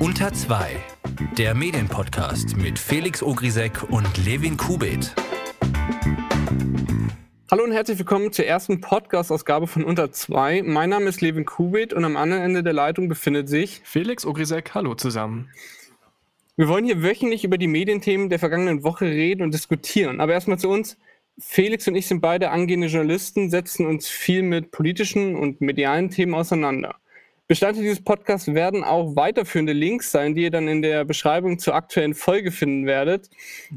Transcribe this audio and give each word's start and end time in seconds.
Unter 0.00 0.32
2, 0.32 0.70
der 1.36 1.54
Medienpodcast 1.54 2.56
mit 2.56 2.78
Felix 2.78 3.22
Ogrisek 3.22 3.84
und 3.90 4.06
Levin 4.24 4.56
Kubit. 4.56 5.14
Hallo 7.50 7.64
und 7.64 7.72
herzlich 7.72 7.98
willkommen 7.98 8.32
zur 8.32 8.46
ersten 8.46 8.80
Podcast-Ausgabe 8.80 9.66
von 9.66 9.84
Unter 9.84 10.10
2. 10.12 10.62
Mein 10.64 10.90
Name 10.90 11.06
ist 11.06 11.20
Levin 11.20 11.44
Kubit 11.44 11.92
und 11.92 12.04
am 12.04 12.16
anderen 12.16 12.42
Ende 12.42 12.62
der 12.62 12.72
Leitung 12.72 13.08
befindet 13.08 13.48
sich 13.48 13.80
Felix 13.84 14.26
Ogrisek. 14.26 14.74
Hallo 14.74 14.94
zusammen. 14.94 15.48
Wir 16.56 16.68
wollen 16.68 16.84
hier 16.84 17.02
wöchentlich 17.02 17.44
über 17.44 17.58
die 17.58 17.68
Medienthemen 17.68 18.28
der 18.28 18.40
vergangenen 18.40 18.82
Woche 18.82 19.04
reden 19.04 19.42
und 19.42 19.54
diskutieren. 19.54 20.20
Aber 20.20 20.32
erstmal 20.32 20.58
zu 20.58 20.68
uns. 20.68 20.98
Felix 21.38 21.86
und 21.86 21.94
ich 21.94 22.08
sind 22.08 22.20
beide 22.20 22.50
angehende 22.50 22.88
Journalisten, 22.88 23.48
setzen 23.48 23.86
uns 23.86 24.08
viel 24.08 24.42
mit 24.42 24.72
politischen 24.72 25.36
und 25.36 25.60
medialen 25.60 26.10
Themen 26.10 26.34
auseinander. 26.34 26.96
Bestandteil 27.48 27.82
dieses 27.82 28.04
Podcasts 28.04 28.52
werden 28.54 28.84
auch 28.84 29.16
weiterführende 29.16 29.72
Links 29.72 30.12
sein, 30.12 30.34
die 30.34 30.42
ihr 30.42 30.50
dann 30.50 30.68
in 30.68 30.82
der 30.82 31.06
Beschreibung 31.06 31.58
zur 31.58 31.74
aktuellen 31.74 32.14
Folge 32.14 32.52
finden 32.52 32.84
werdet. 32.84 33.30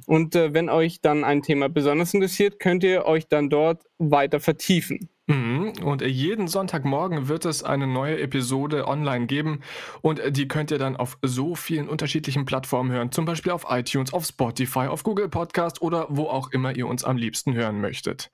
Und 0.06 0.36
äh, 0.36 0.54
wenn 0.54 0.70
euch 0.70 1.00
dann 1.00 1.24
ein 1.24 1.42
Thema 1.42 1.70
besonders 1.70 2.14
interessiert, 2.14 2.60
könnt 2.60 2.84
ihr 2.84 3.06
euch 3.06 3.30
dann 3.30 3.50
dort 3.50 3.84
weiter 3.98 4.42
vertiefen. 4.42 5.10
Mhm. 5.28 5.74
Und 5.84 6.02
jeden 6.02 6.48
Sonntagmorgen 6.48 7.30
wird 7.30 7.46
es 7.46 7.64
eine 7.64 7.88
neue 7.88 8.20
Episode 8.20 8.88
online 8.88 9.28
geben 9.28 9.62
und 10.02 10.22
die 10.30 10.48
könnt 10.48 10.72
ihr 10.72 10.78
dann 10.78 10.98
auf 10.98 11.18
so 11.22 11.56
vielen 11.56 11.88
unterschiedlichen 11.88 12.46
Plattformen 12.46 12.92
hören, 12.92 13.12
zum 13.12 13.26
Beispiel 13.26 13.52
auf 13.54 13.66
iTunes, 13.70 14.14
auf 14.14 14.26
Spotify, 14.26 14.88
auf 14.88 15.04
Google 15.04 15.30
Podcast 15.30 15.82
oder 15.82 16.08
wo 16.10 16.26
auch 16.26 16.52
immer 16.52 16.76
ihr 16.76 16.88
uns 16.88 17.04
am 17.04 17.18
liebsten 17.18 17.54
hören 17.54 17.80
möchtet. 17.80 18.32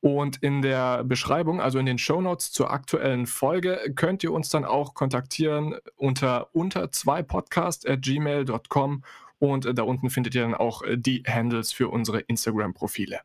Und 0.00 0.36
in 0.42 0.62
der 0.62 1.02
Beschreibung, 1.02 1.60
also 1.60 1.78
in 1.78 1.86
den 1.86 1.98
Show 1.98 2.20
Notes 2.20 2.52
zur 2.52 2.70
aktuellen 2.70 3.26
Folge, 3.26 3.92
könnt 3.96 4.22
ihr 4.22 4.32
uns 4.32 4.48
dann 4.48 4.64
auch 4.64 4.94
kontaktieren 4.94 5.74
unter 5.96 6.48
unter 6.52 6.92
zwei 6.92 7.22
podcast 7.22 7.88
at 7.88 8.02
gmail.com 8.02 9.02
und 9.38 9.78
da 9.78 9.82
unten 9.82 10.10
findet 10.10 10.34
ihr 10.34 10.42
dann 10.42 10.54
auch 10.54 10.82
die 10.88 11.22
Handles 11.26 11.72
für 11.72 11.88
unsere 11.88 12.20
Instagram-Profile. 12.20 13.20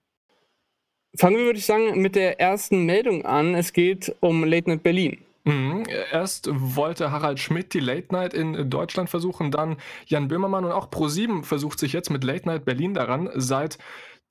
Fangen 1.16 1.38
wir, 1.38 1.46
würde 1.46 1.60
ich 1.60 1.66
sagen, 1.66 2.02
mit 2.02 2.16
der 2.16 2.40
ersten 2.40 2.86
Meldung 2.86 3.24
an. 3.24 3.54
Es 3.54 3.74
geht 3.74 4.16
um 4.20 4.44
Late 4.44 4.70
Night 4.70 4.82
Berlin. 4.82 5.24
Mhm. 5.46 5.84
Erst 6.12 6.50
wollte 6.52 7.12
Harald 7.12 7.40
Schmidt 7.40 7.74
die 7.74 7.82
Late 7.82 8.08
Night 8.12 8.34
in 8.34 8.70
Deutschland 8.70 9.10
versuchen, 9.10 9.52
dann 9.52 9.78
Jan 10.06 10.30
Böhmermann 10.30 10.64
und 10.64 10.72
auch 10.72 10.90
Pro7 10.90 11.44
versucht 11.44 11.80
sich 11.80 11.92
jetzt 11.94 12.10
mit 12.10 12.24
Late 12.24 12.48
Night 12.48 12.66
Berlin 12.66 12.94
daran. 12.94 13.30
Seit 13.36 13.78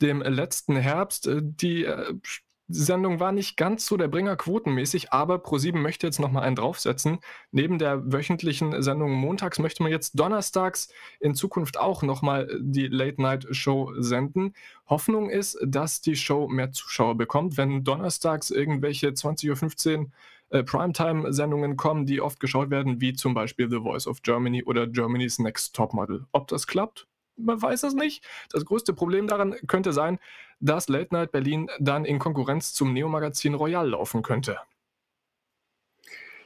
dem 0.03 0.21
letzten 0.21 0.77
Herbst. 0.77 1.27
Äh, 1.27 1.41
die 1.43 1.85
äh, 1.85 2.15
Sendung 2.69 3.21
war 3.21 3.33
nicht 3.33 3.57
ganz 3.57 3.87
so 3.87 3.97
der 3.97 4.09
Bringer 4.09 4.37
quotenmäßig, 4.37 5.13
aber 5.13 5.37
Pro7 5.37 5.77
möchte 5.77 6.07
jetzt 6.07 6.21
nochmal 6.21 6.45
einen 6.45 6.57
draufsetzen. 6.57 7.19
Neben 7.51 7.79
der 7.79 8.13
wöchentlichen 8.13 8.83
Sendung 8.83 9.13
montags 9.13 9.59
möchte 9.59 9.83
man 9.83 9.93
jetzt 9.93 10.19
donnerstags 10.19 10.89
in 11.21 11.35
Zukunft 11.35 11.79
auch 11.79 12.03
nochmal 12.03 12.49
die 12.61 12.87
Late-Night-Show 12.87 13.95
senden. 13.99 14.55
Hoffnung 14.87 15.29
ist, 15.29 15.59
dass 15.65 16.01
die 16.01 16.17
Show 16.17 16.49
mehr 16.49 16.73
Zuschauer 16.73 17.17
bekommt, 17.17 17.57
wenn 17.57 17.85
donnerstags 17.85 18.51
irgendwelche 18.51 19.09
20.15 19.09 19.99
Uhr 19.99 20.07
äh, 20.51 20.63
Primetime-Sendungen 20.63 21.77
kommen, 21.77 22.07
die 22.07 22.21
oft 22.21 22.41
geschaut 22.41 22.71
werden, 22.71 23.01
wie 23.01 23.13
zum 23.13 23.35
Beispiel 23.35 23.69
The 23.69 23.81
Voice 23.81 24.07
of 24.07 24.23
Germany 24.23 24.65
oder 24.65 24.87
Germany's 24.87 25.39
Next 25.39 25.75
Topmodel. 25.75 26.27
Ob 26.33 26.49
das 26.49 26.67
klappt? 26.67 27.07
Man 27.37 27.61
weiß 27.61 27.83
es 27.85 27.95
nicht. 27.95 28.25
Das 28.51 28.65
größte 28.65 28.93
Problem 28.93 29.27
daran 29.27 29.55
könnte 29.67 29.93
sein, 29.93 30.19
dass 30.61 30.89
Late 30.89 31.15
Night 31.15 31.33
Berlin 31.33 31.69
dann 31.79 32.05
in 32.05 32.19
Konkurrenz 32.19 32.73
zum 32.73 32.93
Neo-Magazin 32.93 33.55
Royal 33.55 33.89
laufen 33.89 34.23
könnte. 34.23 34.59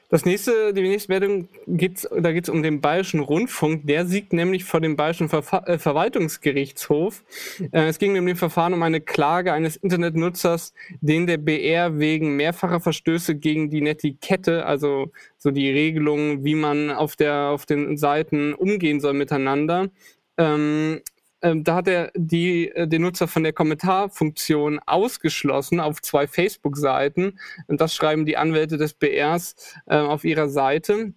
Das 0.08 0.24
nächste, 0.24 0.72
die 0.72 0.82
nächste 0.82 1.10
Meldung 1.10 1.48
geht's, 1.66 2.08
da 2.16 2.30
geht 2.30 2.44
es 2.44 2.48
um 2.48 2.62
den 2.62 2.80
Bayerischen 2.80 3.18
Rundfunk. 3.18 3.88
Der 3.88 4.06
siegt 4.06 4.32
nämlich 4.32 4.62
vor 4.64 4.80
dem 4.80 4.94
Bayerischen 4.94 5.28
Ver 5.28 5.42
äh, 5.66 5.78
Verwaltungsgerichtshof. 5.78 7.24
Äh, 7.72 7.88
es 7.88 7.98
ging 7.98 8.14
in 8.14 8.24
dem 8.24 8.36
Verfahren 8.36 8.72
um 8.72 8.84
eine 8.84 9.00
Klage 9.00 9.52
eines 9.52 9.74
Internetnutzers, 9.74 10.74
den 11.00 11.26
der 11.26 11.38
BR 11.38 11.98
wegen 11.98 12.36
mehrfacher 12.36 12.78
Verstöße 12.78 13.34
gegen 13.34 13.68
die 13.68 13.80
Netiquette, 13.80 14.64
also 14.64 15.10
so 15.38 15.50
die 15.50 15.70
Regelungen, 15.70 16.44
wie 16.44 16.54
man 16.54 16.92
auf, 16.92 17.16
der, 17.16 17.48
auf 17.48 17.66
den 17.66 17.96
Seiten 17.96 18.54
umgehen 18.54 19.00
soll 19.00 19.14
miteinander, 19.14 19.90
ähm, 20.38 21.00
ähm, 21.42 21.64
da 21.64 21.76
hat 21.76 21.88
er 21.88 22.10
die, 22.14 22.70
äh, 22.70 22.88
den 22.88 23.02
Nutzer 23.02 23.28
von 23.28 23.42
der 23.42 23.52
Kommentarfunktion 23.52 24.80
ausgeschlossen 24.86 25.80
auf 25.80 26.00
zwei 26.02 26.26
Facebook-Seiten. 26.26 27.38
Und 27.66 27.80
das 27.80 27.94
schreiben 27.94 28.26
die 28.26 28.36
Anwälte 28.36 28.78
des 28.78 28.94
BRs 28.94 29.54
äh, 29.86 29.96
auf 29.96 30.24
ihrer 30.24 30.48
Seite. 30.48 31.12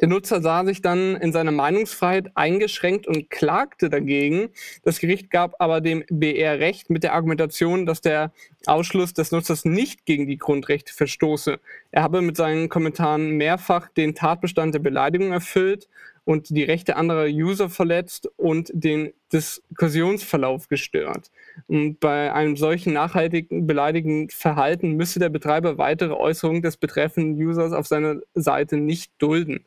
Der 0.00 0.08
Nutzer 0.08 0.42
sah 0.42 0.64
sich 0.64 0.82
dann 0.82 1.14
in 1.14 1.32
seiner 1.32 1.52
Meinungsfreiheit 1.52 2.32
eingeschränkt 2.34 3.06
und 3.06 3.30
klagte 3.30 3.88
dagegen. 3.88 4.48
Das 4.82 4.98
Gericht 4.98 5.30
gab 5.30 5.54
aber 5.60 5.80
dem 5.80 6.02
BR 6.10 6.58
Recht 6.58 6.90
mit 6.90 7.04
der 7.04 7.14
Argumentation, 7.14 7.86
dass 7.86 8.00
der 8.00 8.32
Ausschluss 8.66 9.14
des 9.14 9.30
Nutzers 9.30 9.64
nicht 9.64 10.04
gegen 10.04 10.26
die 10.26 10.36
Grundrechte 10.36 10.92
verstoße. 10.92 11.60
Er 11.92 12.02
habe 12.02 12.22
mit 12.22 12.36
seinen 12.36 12.68
Kommentaren 12.68 13.36
mehrfach 13.36 13.88
den 13.88 14.16
Tatbestand 14.16 14.74
der 14.74 14.80
Beleidigung 14.80 15.30
erfüllt 15.30 15.88
und 16.24 16.48
die 16.50 16.64
Rechte 16.64 16.96
anderer 16.96 17.26
User 17.26 17.68
verletzt 17.68 18.28
und 18.36 18.70
den 18.72 19.12
Diskussionsverlauf 19.32 20.68
gestört. 20.68 21.30
Und 21.66 22.00
bei 22.00 22.32
einem 22.32 22.56
solchen 22.56 22.92
nachhaltigen 22.92 23.66
beleidigenden 23.66 24.30
Verhalten 24.30 24.92
müsse 24.92 25.18
der 25.18 25.28
Betreiber 25.28 25.76
weitere 25.76 26.14
Äußerungen 26.14 26.62
des 26.62 26.76
betreffenden 26.76 27.34
Users 27.34 27.72
auf 27.72 27.86
seiner 27.86 28.20
Seite 28.34 28.76
nicht 28.76 29.12
dulden. 29.18 29.64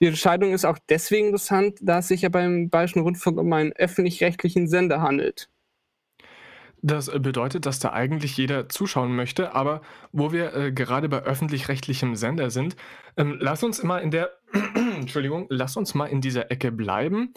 Die 0.00 0.06
Entscheidung 0.06 0.52
ist 0.52 0.64
auch 0.64 0.78
deswegen 0.88 1.26
interessant, 1.26 1.78
da 1.82 1.98
es 1.98 2.08
sich 2.08 2.22
ja 2.22 2.28
beim 2.28 2.70
Bayerischen 2.70 3.00
Rundfunk 3.00 3.38
um 3.38 3.52
einen 3.52 3.72
öffentlich-rechtlichen 3.72 4.68
Sender 4.68 5.02
handelt. 5.02 5.48
Das 6.82 7.08
äh, 7.08 7.18
bedeutet, 7.18 7.66
dass 7.66 7.78
da 7.78 7.92
eigentlich 7.92 8.36
jeder 8.36 8.68
zuschauen 8.68 9.14
möchte, 9.14 9.54
aber 9.54 9.82
wo 10.12 10.32
wir 10.32 10.54
äh, 10.54 10.72
gerade 10.72 11.08
bei 11.08 11.22
öffentlich-rechtlichem 11.22 12.14
Sender 12.16 12.50
sind, 12.50 12.76
ähm, 13.16 13.36
lass 13.40 13.62
uns 13.62 13.78
immer 13.78 14.00
in 14.00 14.10
der, 14.10 14.30
Entschuldigung, 14.74 15.46
lass 15.50 15.76
uns 15.76 15.94
mal 15.94 16.06
in 16.06 16.20
dieser 16.20 16.50
Ecke 16.50 16.70
bleiben, 16.70 17.34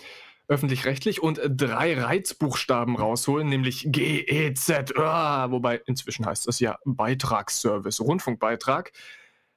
öffentlich-rechtlich 0.48 1.24
und 1.24 1.40
drei 1.48 2.00
Reizbuchstaben 2.00 2.96
rausholen, 2.98 3.48
nämlich 3.48 3.88
G, 3.90 4.54
Z, 4.54 4.92
Ö, 4.92 5.02
wobei 5.02 5.82
inzwischen 5.86 6.26
heißt 6.26 6.48
das 6.48 6.60
ja 6.60 6.78
Beitragsservice, 6.86 8.02
Rundfunkbeitrag. 8.02 8.92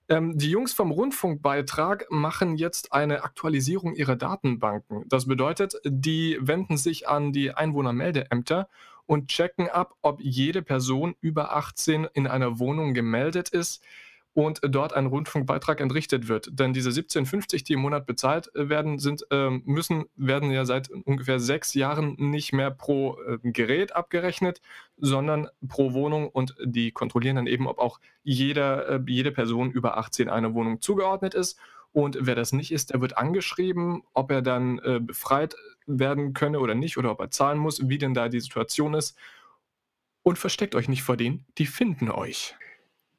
Ähm, 0.08 0.36
die 0.36 0.50
Jungs 0.50 0.72
vom 0.72 0.90
Rundfunkbeitrag 0.90 2.06
machen 2.10 2.56
jetzt 2.56 2.92
eine 2.92 3.24
Aktualisierung 3.24 3.94
ihrer 3.94 4.16
Datenbanken. 4.16 5.04
Das 5.08 5.26
bedeutet, 5.26 5.74
die 5.84 6.38
wenden 6.40 6.76
sich 6.76 7.08
an 7.08 7.32
die 7.32 7.52
Einwohnermeldeämter 7.52 8.68
und 9.06 9.28
checken 9.28 9.68
ab, 9.68 9.94
ob 10.02 10.20
jede 10.20 10.62
Person 10.62 11.14
über 11.20 11.56
18 11.56 12.08
in 12.14 12.26
einer 12.26 12.58
Wohnung 12.58 12.94
gemeldet 12.94 13.48
ist 13.48 13.82
und 14.34 14.60
dort 14.62 14.92
ein 14.92 15.06
Rundfunkbeitrag 15.06 15.80
entrichtet 15.80 16.26
wird. 16.26 16.48
Denn 16.58 16.72
diese 16.72 16.90
17,50, 16.90 17.64
die 17.64 17.74
im 17.74 17.80
Monat 17.80 18.04
bezahlt 18.04 18.50
werden, 18.54 18.98
sind, 18.98 19.24
äh, 19.30 19.50
müssen, 19.64 20.06
werden 20.16 20.50
ja 20.50 20.64
seit 20.64 20.90
ungefähr 20.90 21.38
sechs 21.38 21.72
Jahren 21.74 22.16
nicht 22.18 22.52
mehr 22.52 22.72
pro 22.72 23.16
äh, 23.22 23.38
Gerät 23.42 23.94
abgerechnet, 23.94 24.60
sondern 24.96 25.48
pro 25.68 25.92
Wohnung 25.92 26.28
und 26.28 26.56
die 26.64 26.90
kontrollieren 26.90 27.36
dann 27.36 27.46
eben, 27.46 27.68
ob 27.68 27.78
auch 27.78 28.00
jeder, 28.24 28.88
äh, 28.88 29.00
jede 29.06 29.30
Person 29.30 29.70
über 29.70 29.96
18 29.98 30.28
einer 30.28 30.52
Wohnung 30.52 30.80
zugeordnet 30.80 31.34
ist. 31.34 31.58
Und 31.94 32.18
wer 32.22 32.34
das 32.34 32.52
nicht 32.52 32.72
ist, 32.72 32.90
der 32.90 33.00
wird 33.00 33.16
angeschrieben, 33.16 34.02
ob 34.14 34.32
er 34.32 34.42
dann 34.42 34.80
äh, 34.80 34.98
befreit 34.98 35.54
werden 35.86 36.34
könne 36.34 36.58
oder 36.58 36.74
nicht 36.74 36.98
oder 36.98 37.12
ob 37.12 37.20
er 37.20 37.30
zahlen 37.30 37.56
muss, 37.56 37.88
wie 37.88 37.98
denn 37.98 38.14
da 38.14 38.28
die 38.28 38.40
Situation 38.40 38.94
ist. 38.94 39.16
Und 40.24 40.36
versteckt 40.36 40.74
euch 40.74 40.88
nicht 40.88 41.04
vor 41.04 41.16
denen, 41.16 41.46
die 41.56 41.66
finden 41.66 42.10
euch. 42.10 42.56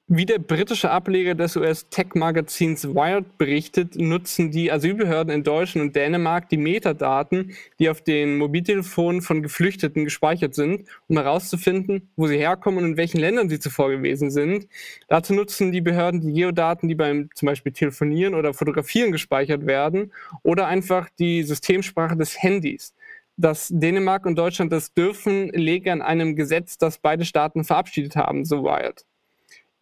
Wie 0.08 0.28
der 0.28 0.38
britische 0.38 0.92
Ableger 0.92 1.34
des 1.34 1.56
US-Tech-Magazins 1.56 2.88
Wired 2.90 3.40
berichtet, 3.40 3.96
nutzen 3.96 4.52
die 4.52 4.72
Asylbehörden 4.72 5.34
in 5.34 5.44
Deutschland 5.44 5.88
und 5.88 5.96
Dänemark 5.96 6.48
die 6.48 6.58
Metadaten, 6.58 7.56
die 7.80 7.90
auf 7.90 8.02
den 8.02 8.38
Mobiltelefonen 8.38 9.24
von 9.24 9.42
Geflüchteten 9.42 10.04
gespeichert 10.04 10.54
sind, 10.54 10.88
um 11.08 11.18
herauszufinden, 11.18 12.12
wo 12.18 12.28
sie 12.28 12.38
herkommen 12.38 12.84
und 12.84 12.92
in 12.92 12.98
welchen 12.98 13.18
Ländern 13.20 13.50
sie 13.50 13.58
zuvor 13.58 13.90
gewesen 13.90 14.30
sind. 14.30 14.68
Dazu 15.08 15.34
nutzen 15.34 15.72
die 15.72 15.82
Behörden 15.82 16.22
die 16.22 16.34
Geodaten, 16.34 16.88
die 16.88 16.94
beim 16.94 17.32
zum 17.34 17.48
Beispiel 17.48 17.72
Telefonieren 17.72 18.36
oder 18.36 18.54
Fotografieren 18.54 19.12
gespeichert 19.12 19.66
werden, 19.66 20.14
oder 20.44 20.68
einfach 20.68 21.10
die 21.18 21.42
Systemsprache 21.42 22.16
des 22.16 22.40
Handys 22.44 22.94
dass 23.38 23.68
Dänemark 23.70 24.26
und 24.26 24.38
Deutschland 24.38 24.72
das 24.72 24.94
dürfen, 24.94 25.50
lege 25.50 25.92
an 25.92 26.02
einem 26.02 26.38
Gesetz, 26.38 26.78
das 26.78 27.00
beide 27.00 27.26
Staaten 27.26 27.66
verabschiedet 27.66 28.16
haben, 28.16 28.46
so 28.46 28.64
Wired. 28.64 29.04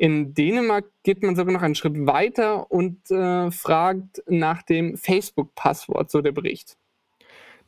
In 0.03 0.33
Dänemark 0.33 0.83
geht 1.03 1.23
man 1.23 1.37
sogar 1.37 1.53
noch 1.53 1.61
einen 1.61 1.75
Schritt 1.75 1.95
weiter 2.05 2.69
und 2.69 3.09
äh, 3.09 3.49
fragt 3.51 4.21
nach 4.27 4.61
dem 4.61 4.97
Facebook-Passwort, 4.97 6.11
so 6.11 6.21
der 6.21 6.33
Bericht. 6.33 6.75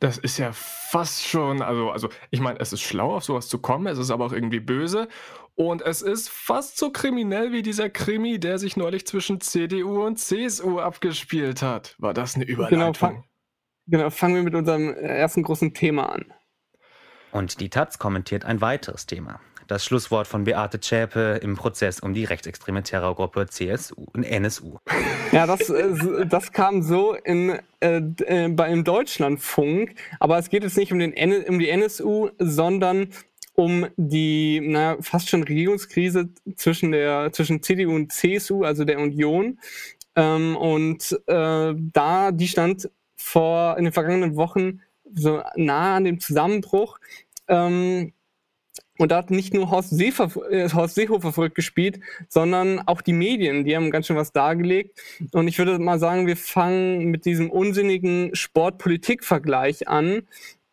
Das 0.00 0.18
ist 0.18 0.36
ja 0.36 0.52
fast 0.52 1.26
schon, 1.26 1.62
also, 1.62 1.90
also 1.90 2.10
ich 2.28 2.40
meine, 2.40 2.60
es 2.60 2.74
ist 2.74 2.82
schlau, 2.82 3.16
auf 3.16 3.24
sowas 3.24 3.48
zu 3.48 3.58
kommen, 3.58 3.86
es 3.86 3.96
ist 3.96 4.10
aber 4.10 4.26
auch 4.26 4.32
irgendwie 4.34 4.60
böse 4.60 5.08
und 5.54 5.80
es 5.80 6.02
ist 6.02 6.28
fast 6.28 6.76
so 6.76 6.90
kriminell 6.92 7.52
wie 7.52 7.62
dieser 7.62 7.88
Krimi, 7.88 8.38
der 8.38 8.58
sich 8.58 8.76
neulich 8.76 9.06
zwischen 9.06 9.40
CDU 9.40 10.04
und 10.04 10.18
CSU 10.18 10.78
abgespielt 10.78 11.62
hat. 11.62 11.94
War 11.96 12.12
das 12.12 12.34
eine 12.34 12.44
Genau, 12.44 12.54
Überleitung? 12.54 12.94
fang, 12.94 13.24
genau, 13.86 14.10
fangen 14.10 14.34
wir 14.34 14.42
mit 14.42 14.54
unserem 14.54 14.90
äh, 14.90 14.96
ersten 14.98 15.42
großen 15.42 15.72
Thema 15.72 16.12
an. 16.12 16.34
Und 17.30 17.60
die 17.60 17.70
Taz 17.70 17.98
kommentiert 17.98 18.44
ein 18.44 18.60
weiteres 18.60 19.06
Thema. 19.06 19.40
Das 19.66 19.84
Schlusswort 19.84 20.28
von 20.28 20.44
Beate 20.44 20.78
Zschäpe 20.78 21.40
im 21.42 21.56
Prozess 21.56 21.98
um 21.98 22.14
die 22.14 22.24
rechtsextreme 22.24 22.82
Terrorgruppe 22.82 23.46
CSU 23.48 24.06
und 24.12 24.22
NSU. 24.22 24.78
Ja, 25.32 25.46
das, 25.46 25.68
äh, 25.70 26.26
das 26.26 26.52
kam 26.52 26.82
so 26.82 27.14
in, 27.14 27.58
äh, 27.80 28.00
äh, 28.26 28.44
im 28.44 28.84
Deutschlandfunk, 28.84 29.94
aber 30.20 30.38
es 30.38 30.50
geht 30.50 30.62
jetzt 30.62 30.76
nicht 30.76 30.92
um, 30.92 31.00
den 31.00 31.12
um 31.48 31.58
die 31.58 31.68
NSU, 31.68 32.30
sondern 32.38 33.08
um 33.54 33.86
die 33.96 34.60
na, 34.62 34.98
fast 35.00 35.28
schon 35.28 35.42
Regierungskrise 35.42 36.28
zwischen, 36.54 36.92
der, 36.92 37.32
zwischen 37.32 37.62
CDU 37.62 37.94
und 37.94 38.12
CSU, 38.12 38.62
also 38.62 38.84
der 38.84 39.00
Union. 39.00 39.58
Ähm, 40.14 40.56
und 40.56 41.12
äh, 41.26 41.74
da, 41.76 42.30
die 42.32 42.48
stand 42.48 42.88
vor 43.16 43.76
in 43.78 43.84
den 43.84 43.92
vergangenen 43.92 44.36
Wochen 44.36 44.80
so 45.12 45.42
nah 45.56 45.96
an 45.96 46.04
dem 46.04 46.20
Zusammenbruch. 46.20 46.98
Ähm, 47.48 48.12
und 48.98 49.10
da 49.10 49.18
hat 49.18 49.30
nicht 49.30 49.52
nur 49.52 49.70
Horst, 49.70 49.90
Seefer, 49.90 50.30
äh, 50.50 50.68
Horst 50.70 50.94
Seehofer 50.94 51.32
verrückt 51.32 51.54
gespielt, 51.54 52.00
sondern 52.28 52.80
auch 52.86 53.02
die 53.02 53.12
Medien, 53.12 53.64
die 53.64 53.76
haben 53.76 53.90
ganz 53.90 54.06
schön 54.06 54.16
was 54.16 54.32
dargelegt. 54.32 54.98
Und 55.32 55.48
ich 55.48 55.58
würde 55.58 55.78
mal 55.78 55.98
sagen, 55.98 56.26
wir 56.26 56.36
fangen 56.36 57.06
mit 57.06 57.24
diesem 57.24 57.50
unsinnigen 57.50 58.34
Sport-Politik-Vergleich 58.34 59.88
an. 59.88 60.22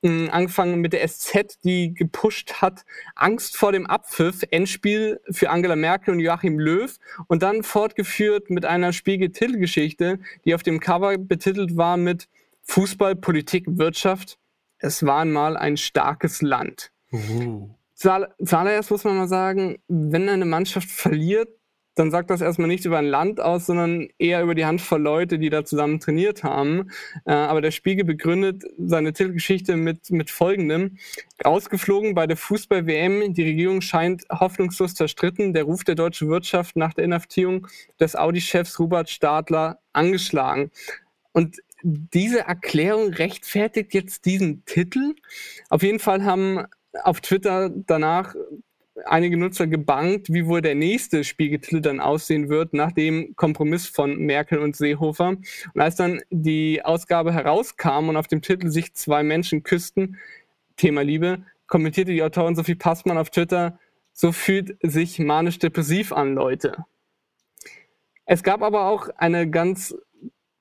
Ähm, 0.04 0.30
angefangen 0.32 0.82
mit 0.82 0.92
der 0.92 1.08
SZ, 1.08 1.60
die 1.64 1.94
gepusht 1.94 2.56
hat, 2.62 2.84
Angst 3.16 3.56
vor 3.56 3.72
dem 3.72 3.86
Abpfiff, 3.88 4.42
Endspiel 4.52 5.22
für 5.32 5.50
Angela 5.50 5.78
Merkel 5.78 6.14
und 6.14 6.20
Joachim 6.20 6.60
Löw 6.60 6.94
und 7.28 7.42
dann 7.42 7.64
fortgeführt 7.64 8.50
mit 8.50 8.66
einer 8.66 8.92
Spiegel-Titelgeschichte, 8.92 10.20
die 10.44 10.56
auf 10.56 10.64
dem 10.64 10.82
Cover 10.82 11.18
betitelt 11.18 11.78
war 11.78 11.96
mit 11.96 12.28
Fußball, 12.64 13.16
Politik, 13.16 13.64
Wirtschaft. 13.68 14.38
Es 14.78 15.06
war 15.06 15.22
einmal 15.22 15.56
ein 15.56 15.78
starkes 15.78 16.42
Land. 16.42 16.92
Uh. 17.14 17.70
Zuallererst 18.04 18.92
muss 18.92 19.06
man 19.06 19.16
mal 19.16 19.28
sagen, 19.28 19.78
wenn 19.88 20.28
eine 20.28 20.46
Mannschaft 20.46 20.90
verliert, 20.90 21.48
dann 21.96 22.12
sagt 22.12 22.32
das 22.32 22.42
erstmal 22.42 22.68
nicht 22.68 22.86
über 22.86 22.98
ein 22.98 23.06
Land 23.06 23.40
aus, 23.40 23.68
sondern 23.68 24.08
eher 24.18 24.42
über 24.42 24.56
die 24.56 24.66
Handvoll 24.66 25.02
Leute, 25.02 25.40
die 25.40 25.50
da 25.50 25.64
zusammen 25.64 26.00
trainiert 26.00 26.44
haben. 26.44 26.90
Äh, 27.26 27.34
aber 27.34 27.62
der 27.62 27.72
Spiegel 27.72 28.04
begründet 28.04 28.64
seine 28.78 29.14
Titelgeschichte 29.14 29.78
mit, 29.78 30.10
mit 30.10 30.32
folgendem. 30.32 30.98
Ausgeflogen 31.44 32.16
bei 32.16 32.28
der 32.28 32.36
Fußball-WM, 32.36 33.34
die 33.34 33.44
Regierung 33.44 33.82
scheint 33.82 34.24
hoffnungslos 34.30 34.96
zerstritten, 34.96 35.54
der 35.54 35.64
Ruf 35.64 35.84
der 35.84 35.96
deutschen 35.96 36.30
Wirtschaft 36.30 36.76
nach 36.76 36.94
der 36.94 37.06
Inhaftierung 37.06 37.68
des 38.00 38.16
Audi-Chefs 38.16 38.80
Hubert 38.80 39.10
Stadler 39.10 39.80
angeschlagen. 39.94 40.72
Und 41.32 41.58
diese 41.84 42.40
Erklärung 42.40 43.14
rechtfertigt 43.14 43.94
jetzt 43.94 44.26
diesen 44.26 44.66
Titel. 44.66 45.16
Auf 45.70 45.84
jeden 45.84 46.00
Fall 46.00 46.24
haben 46.26 46.66
auf 47.04 47.22
Twitter 47.22 47.70
danach 47.70 48.36
einige 49.06 49.38
Nutzer 49.38 49.68
gebankt, 49.68 50.32
wie 50.32 50.46
wohl 50.46 50.62
der 50.62 50.76
nächste 50.76 51.24
Spiegeltitel 51.24 51.82
dann 51.82 52.00
aussehen 52.00 52.50
wird, 52.50 52.74
nach 52.74 52.92
dem 52.92 53.36
Kompromiss 53.36 53.88
von 53.88 54.18
Merkel 54.18 54.60
und 54.60 54.76
Seehofer. 54.76 55.30
Und 55.30 55.82
als 55.82 55.96
dann 55.96 56.22
die 56.30 56.84
Ausgabe 56.84 57.34
herauskam 57.34 58.10
und 58.10 58.18
auf 58.18 58.28
dem 58.28 58.42
Titel 58.42 58.70
sich 58.70 58.94
zwei 58.94 59.24
Menschen 59.24 59.64
küssten, 59.64 60.18
Thema 60.78 61.04
Liebe, 61.04 61.44
kommentierte 61.68 62.12
die 62.12 62.24
Autorin 62.24 62.56
Sophie 62.56 62.76
Passmann 62.76 63.18
auf 63.18 63.30
Twitter, 63.30 63.80
so 64.12 64.32
fühlt 64.32 64.78
sich 64.82 65.18
manisch-depressiv 65.20 66.12
an, 66.12 66.36
Leute. 66.36 66.86
Es 68.26 68.44
gab 68.44 68.62
aber 68.62 68.88
auch 68.88 69.10
eine 69.18 69.50
ganz 69.50 69.96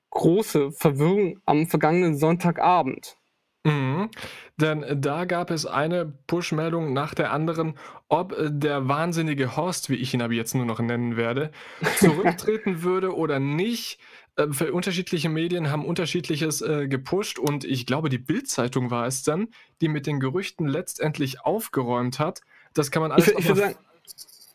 große 0.09 0.71
Verwirrung 0.71 1.39
am 1.45 1.67
vergangenen 1.67 2.17
Sonntagabend. 2.17 3.17
Mhm. 3.63 4.09
Denn 4.57 4.85
da 5.01 5.25
gab 5.25 5.49
es 5.49 5.65
eine 5.65 6.05
Push-Meldung 6.27 6.93
nach 6.93 7.13
der 7.13 7.31
anderen, 7.31 7.75
ob 8.09 8.33
äh, 8.33 8.49
der 8.51 8.87
wahnsinnige 8.87 9.55
Horst, 9.55 9.89
wie 9.89 9.95
ich 9.95 10.13
ihn 10.13 10.21
aber 10.21 10.33
jetzt 10.33 10.53
nur 10.53 10.65
noch 10.65 10.79
nennen 10.79 11.15
werde, 11.15 11.51
zurücktreten 11.97 12.83
würde 12.83 13.15
oder 13.15 13.39
nicht. 13.39 13.99
Äh, 14.35 14.47
für 14.51 14.73
unterschiedliche 14.73 15.29
Medien 15.29 15.71
haben 15.71 15.85
unterschiedliches 15.85 16.61
äh, 16.61 16.87
gepusht 16.87 17.39
und 17.39 17.63
ich 17.63 17.85
glaube, 17.85 18.09
die 18.09 18.17
Bild-Zeitung 18.17 18.91
war 18.91 19.07
es 19.07 19.23
dann, 19.23 19.47
die 19.81 19.87
mit 19.87 20.07
den 20.07 20.19
Gerüchten 20.19 20.67
letztendlich 20.67 21.41
aufgeräumt 21.41 22.19
hat. 22.19 22.41
Das 22.73 22.91
kann 22.91 23.01
man 23.01 23.11
alles. 23.11 23.29
Ich, 23.29 23.37
ich 23.37 23.47
würde 23.47 23.61
sagen, 23.61 23.75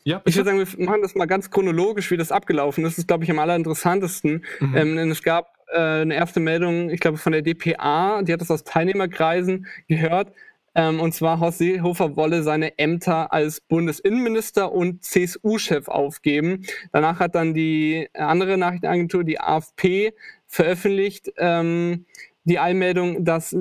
ja, 0.03 0.21
ich 0.25 0.35
würde 0.35 0.49
sagen, 0.49 0.59
wir 0.59 0.85
machen 0.85 1.01
das 1.01 1.15
mal 1.15 1.25
ganz 1.25 1.51
chronologisch, 1.51 2.09
wie 2.11 2.17
das 2.17 2.31
abgelaufen 2.31 2.85
ist. 2.85 2.93
Das 2.93 2.97
ist, 2.99 3.07
glaube 3.07 3.25
ich, 3.25 3.31
am 3.31 3.39
allerinteressantesten. 3.39 4.45
Mhm. 4.59 4.75
Ähm, 4.75 4.95
denn 4.95 5.11
es 5.11 5.23
gab 5.23 5.58
äh, 5.71 6.01
eine 6.01 6.15
erste 6.15 6.39
Meldung, 6.39 6.89
ich 6.89 6.99
glaube, 6.99 7.17
von 7.17 7.31
der 7.31 7.41
DPA, 7.41 8.21
die 8.23 8.33
hat 8.33 8.41
das 8.41 8.51
aus 8.51 8.63
Teilnehmerkreisen 8.63 9.67
gehört. 9.87 10.33
Ähm, 10.75 10.99
und 10.99 11.13
zwar 11.13 11.39
Horst 11.39 11.57
Seehofer 11.57 12.15
wolle 12.15 12.43
seine 12.43 12.77
Ämter 12.77 13.33
als 13.33 13.59
Bundesinnenminister 13.61 14.71
und 14.71 15.03
CSU-Chef 15.03 15.87
aufgeben. 15.87 16.65
Danach 16.91 17.19
hat 17.19 17.35
dann 17.35 17.53
die 17.53 18.07
andere 18.13 18.57
Nachrichtenagentur, 18.57 19.23
die 19.23 19.39
AFP, 19.39 20.13
veröffentlicht 20.47 21.31
ähm, 21.37 22.05
die 22.43 22.59
Einmeldung, 22.59 23.23
dass 23.23 23.55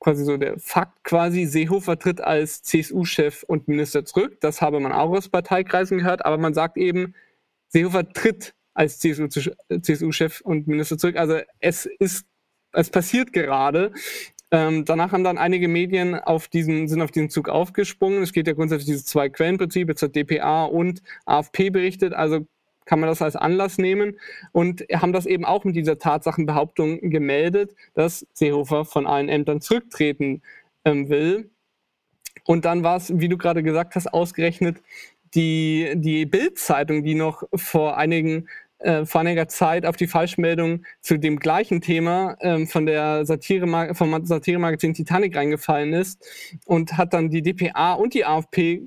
quasi 0.00 0.24
so 0.24 0.36
der 0.36 0.58
Fakt 0.58 1.02
quasi, 1.04 1.44
Seehofer 1.44 1.98
tritt 1.98 2.20
als 2.20 2.62
CSU-Chef 2.62 3.42
und 3.44 3.68
Minister 3.68 4.04
zurück. 4.04 4.40
Das 4.40 4.62
habe 4.62 4.80
man 4.80 4.92
auch 4.92 5.10
aus 5.10 5.28
Parteikreisen 5.28 5.98
gehört, 5.98 6.24
aber 6.24 6.38
man 6.38 6.54
sagt 6.54 6.76
eben, 6.76 7.14
Seehofer 7.68 8.08
tritt 8.08 8.54
als 8.78 9.00
CSU-Chef 9.00 10.40
und 10.42 10.68
Minister 10.68 10.96
zurück. 10.96 11.16
Also 11.16 11.40
es 11.58 11.86
ist, 11.98 12.26
es 12.72 12.90
passiert 12.90 13.32
gerade. 13.32 13.92
Ähm, 14.52 14.84
danach 14.84 15.10
haben 15.10 15.24
dann 15.24 15.36
einige 15.36 15.66
Medien 15.66 16.14
auf 16.14 16.46
diesen, 16.46 16.86
sind 16.86 17.02
auf 17.02 17.10
diesen 17.10 17.28
Zug 17.28 17.48
aufgesprungen. 17.48 18.22
Es 18.22 18.32
geht 18.32 18.46
ja 18.46 18.52
grundsätzlich 18.52 18.86
dieses 18.86 19.04
zwei 19.04 19.28
Quellenprinzip, 19.30 19.88
jetzt 19.88 20.02
hat 20.02 20.14
DPA 20.14 20.64
und 20.64 21.02
AFP 21.26 21.70
berichtet, 21.70 22.14
also 22.14 22.46
kann 22.84 23.00
man 23.00 23.08
das 23.08 23.20
als 23.20 23.34
Anlass 23.34 23.78
nehmen 23.78 24.16
und 24.52 24.84
haben 24.94 25.12
das 25.12 25.26
eben 25.26 25.44
auch 25.44 25.64
mit 25.64 25.74
dieser 25.74 25.98
Tatsachenbehauptung 25.98 27.10
gemeldet, 27.10 27.74
dass 27.94 28.26
Seehofer 28.32 28.84
von 28.84 29.06
allen 29.08 29.28
Ämtern 29.28 29.60
zurücktreten 29.60 30.40
ähm, 30.84 31.08
will. 31.08 31.50
Und 32.46 32.64
dann 32.64 32.84
war 32.84 32.96
es, 32.96 33.12
wie 33.18 33.28
du 33.28 33.36
gerade 33.36 33.64
gesagt 33.64 33.96
hast, 33.96 34.06
ausgerechnet 34.06 34.78
die, 35.34 35.92
die 35.96 36.26
Bild-Zeitung, 36.26 37.02
die 37.02 37.14
noch 37.14 37.42
vor 37.54 37.96
einigen 37.96 38.48
äh, 38.78 39.04
vor 39.04 39.22
einiger 39.22 39.48
Zeit 39.48 39.84
auf 39.84 39.96
die 39.96 40.06
Falschmeldung 40.06 40.84
zu 41.00 41.18
dem 41.18 41.38
gleichen 41.38 41.80
Thema 41.80 42.36
ähm, 42.40 42.66
von 42.66 42.86
der 42.86 43.26
Satire 43.26 43.94
vom 43.94 44.24
Satiremagazin 44.24 44.94
Titanic 44.94 45.36
reingefallen 45.36 45.92
ist 45.92 46.24
und 46.64 46.96
hat 46.96 47.12
dann 47.12 47.30
die 47.30 47.42
DPA 47.42 47.94
und 47.94 48.14
die 48.14 48.24
AFP 48.24 48.82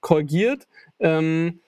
korrigiert. 0.00 0.66
Ähm, 0.98 1.60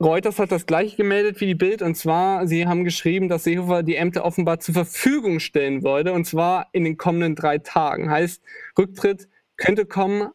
Reuters 0.00 0.38
hat 0.38 0.50
das 0.50 0.64
gleiche 0.64 0.96
gemeldet 0.96 1.40
wie 1.40 1.46
die 1.46 1.54
Bild 1.54 1.82
und 1.82 1.94
zwar, 1.94 2.46
sie 2.46 2.66
haben 2.66 2.84
geschrieben, 2.84 3.28
dass 3.28 3.44
Seehofer 3.44 3.82
die 3.82 3.96
Ämter 3.96 4.24
offenbar 4.24 4.60
zur 4.60 4.72
Verfügung 4.72 5.40
stellen 5.40 5.82
wollte 5.82 6.12
und 6.12 6.26
zwar 6.26 6.68
in 6.72 6.84
den 6.84 6.96
kommenden 6.96 7.34
drei 7.34 7.58
Tagen. 7.58 8.10
Heißt, 8.10 8.42
Rücktritt 8.78 9.28
könnte 9.58 9.84
kommen, 9.84 10.30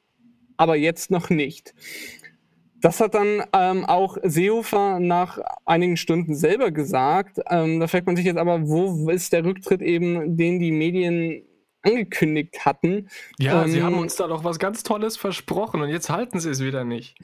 aber 0.57 0.75
jetzt 0.75 1.09
noch 1.09 1.31
nicht. 1.31 1.73
Das 2.81 2.99
hat 2.99 3.15
dann 3.15 3.43
ähm, 3.53 3.85
auch 3.85 4.17
Seehofer 4.21 4.99
nach 4.99 5.39
einigen 5.65 5.97
Stunden 5.97 6.35
selber 6.35 6.71
gesagt. 6.71 7.39
Ähm, 7.49 7.79
da 7.79 7.87
fragt 7.87 8.05
man 8.05 8.15
sich 8.15 8.25
jetzt 8.25 8.37
aber, 8.37 8.67
wo 8.67 9.09
ist 9.09 9.33
der 9.33 9.45
Rücktritt 9.45 9.81
eben, 9.81 10.37
den 10.37 10.59
die 10.59 10.71
Medien 10.71 11.43
angekündigt 11.81 12.65
hatten? 12.65 13.09
Ja, 13.39 13.63
ähm, 13.63 13.71
sie 13.71 13.81
haben 13.81 13.97
uns 13.97 14.15
da 14.15 14.27
doch 14.27 14.43
was 14.43 14.59
ganz 14.59 14.83
Tolles 14.83 15.17
versprochen 15.17 15.81
und 15.81 15.89
jetzt 15.89 16.09
halten 16.09 16.39
sie 16.39 16.49
es 16.49 16.59
wieder 16.59 16.83
nicht. 16.83 17.17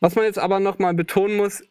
Was 0.00 0.14
man 0.14 0.24
jetzt 0.24 0.38
aber 0.38 0.60
nochmal 0.60 0.94
betonen 0.94 1.36
muss, 1.36 1.64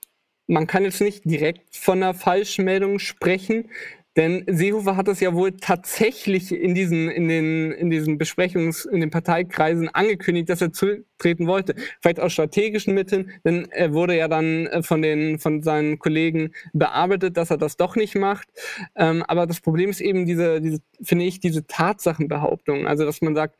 man 0.48 0.68
kann 0.68 0.84
jetzt 0.84 1.02
nicht 1.02 1.24
direkt 1.24 1.76
von 1.76 2.04
einer 2.04 2.14
Falschmeldung 2.14 3.00
sprechen, 3.00 3.70
denn 4.18 4.44
Seehofer 4.48 4.98
hat 4.98 5.08
es 5.08 5.22
ja 5.22 5.34
wohl 5.34 5.54
tatsächlich 5.54 6.52
in 6.52 6.76
diesen, 6.76 7.10
in 7.10 7.30
den, 7.30 7.72
in 7.72 7.90
diesen 7.90 8.18
Besprechungs-, 8.18 8.86
in 8.86 9.00
den 9.00 9.10
Parteikreisen 9.10 9.88
angekündigt, 9.90 10.50
dass 10.50 10.62
er 10.62 10.74
zurücktreten 10.74 11.48
wollte. 11.48 11.76
Vielleicht 12.02 12.20
aus 12.20 12.34
strategischen 12.34 12.94
Mitteln, 12.94 13.32
denn 13.46 13.70
er 13.72 13.94
wurde 13.94 14.18
ja 14.18 14.28
dann 14.28 14.68
äh, 14.68 14.84
von 14.84 15.02
den, 15.02 15.40
von 15.40 15.64
seinen 15.64 15.98
Kollegen 15.98 16.52
bearbeitet, 16.74 17.38
dass 17.38 17.52
er 17.52 17.58
das 17.58 17.78
doch 17.78 17.96
nicht 17.96 18.16
macht. 18.16 18.50
Ähm, 18.96 19.24
aber 19.24 19.48
das 19.48 19.62
Problem 19.62 19.90
ist 19.90 20.02
eben 20.02 20.26
diese, 20.26 20.60
diese, 20.60 20.80
finde 21.02 21.26
ich, 21.26 21.40
diese 21.40 21.66
Tatsachenbehauptung. 21.66 22.88
Also, 22.88 23.06
dass 23.06 23.22
man 23.22 23.36
sagt, 23.36 23.58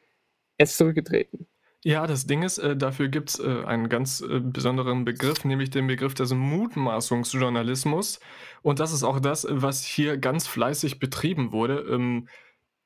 er 0.58 0.66
ist 0.66 0.78
zurückgetreten. 0.78 1.48
Ja, 1.84 2.06
das 2.06 2.28
Ding 2.28 2.44
ist, 2.44 2.60
äh, 2.60 2.78
dafür 2.78 3.08
gibt's, 3.08 3.40
äh, 3.40 3.64
einen 3.66 3.90
ganz, 3.90 4.22
äh, 4.22 4.40
besonderen 4.40 5.04
Begriff, 5.04 5.44
nämlich 5.46 5.72
den 5.72 5.88
Begriff 5.88 6.14
des 6.14 6.32
Mutmaßungsjournalismus. 6.34 8.20
Und 8.62 8.80
das 8.80 8.94
ist 8.94 9.02
auch 9.04 9.20
das, 9.20 9.48
was 9.50 9.84
hier 9.84 10.18
ganz 10.18 10.46
fleißig 10.48 11.00
betrieben 11.00 11.52
wurde. 11.52 11.80
Ähm, 11.90 12.28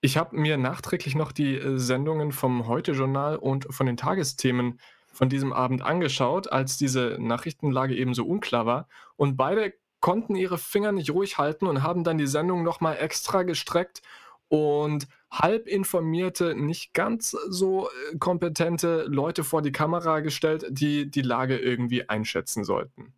Ich 0.04 0.18
habe 0.18 0.38
mir 0.38 0.58
nachträglich 0.58 1.16
noch 1.16 1.34
die 1.34 1.56
äh, 1.58 1.80
Sendungen 1.80 2.32
vom 2.34 2.68
Heute-Journal 2.68 3.38
und 3.38 3.68
von 3.74 3.88
den 3.88 3.98
Tagesthemen 3.98 4.80
von 5.14 5.30
diesem 5.30 5.54
Abend 5.54 5.82
angeschaut, 5.84 6.52
als 6.52 6.78
diese 6.78 7.18
Nachrichtenlage 7.20 7.96
eben 7.98 8.14
so 8.14 8.26
unklar 8.28 8.66
war. 8.68 8.88
Und 9.18 9.38
beide 9.38 9.74
konnten 10.02 10.36
ihre 10.36 10.60
Finger 10.60 10.92
nicht 10.94 11.12
ruhig 11.12 11.38
halten 11.40 11.68
und 11.68 11.84
haben 11.84 12.04
dann 12.06 12.18
die 12.20 12.28
Sendung 12.28 12.64
nochmal 12.64 12.98
extra 13.00 13.44
gestreckt 13.44 14.02
und 14.48 15.08
halb 15.32 15.68
informierte, 15.68 16.56
nicht 16.56 16.94
ganz 16.94 17.32
so 17.50 17.88
äh, 17.88 18.18
kompetente 18.18 19.06
Leute 19.08 19.44
vor 19.44 19.62
die 19.62 19.72
Kamera 19.72 20.20
gestellt, 20.20 20.66
die 20.70 21.10
die 21.10 21.22
Lage 21.22 21.58
irgendwie 21.58 22.08
einschätzen 22.08 22.64
sollten. 22.64 23.14